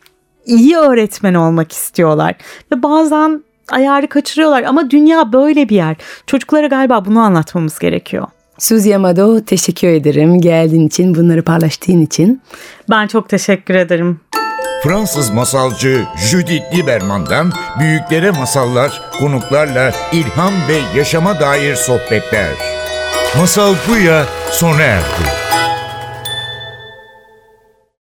iyi 0.47 0.77
öğretmen 0.77 1.33
olmak 1.33 1.71
istiyorlar. 1.71 2.36
Ve 2.71 2.83
bazen 2.83 3.43
ayarı 3.71 4.07
kaçırıyorlar 4.07 4.63
ama 4.63 4.91
dünya 4.91 5.33
böyle 5.33 5.69
bir 5.69 5.75
yer. 5.75 5.95
Çocuklara 6.27 6.67
galiba 6.67 7.05
bunu 7.05 7.19
anlatmamız 7.19 7.79
gerekiyor. 7.79 8.27
Suzy 8.60 8.95
Amado 8.95 9.41
teşekkür 9.41 9.88
ederim 9.88 10.41
geldiğin 10.41 10.88
için, 10.88 11.15
bunları 11.15 11.43
paylaştığın 11.43 12.01
için. 12.01 12.41
Ben 12.89 13.07
çok 13.07 13.29
teşekkür 13.29 13.75
ederim. 13.75 14.19
Fransız 14.83 15.29
masalcı 15.29 16.03
Judith 16.29 16.75
Lieberman'dan 16.75 17.51
büyüklere 17.79 18.31
masallar, 18.31 19.01
konuklarla 19.19 19.91
ilham 20.13 20.53
ve 20.67 20.99
yaşama 20.99 21.39
dair 21.39 21.75
sohbetler. 21.75 22.49
Masal 23.38 23.75
Buya 23.88 24.25
sona 24.51 24.81
erdi. 24.81 25.46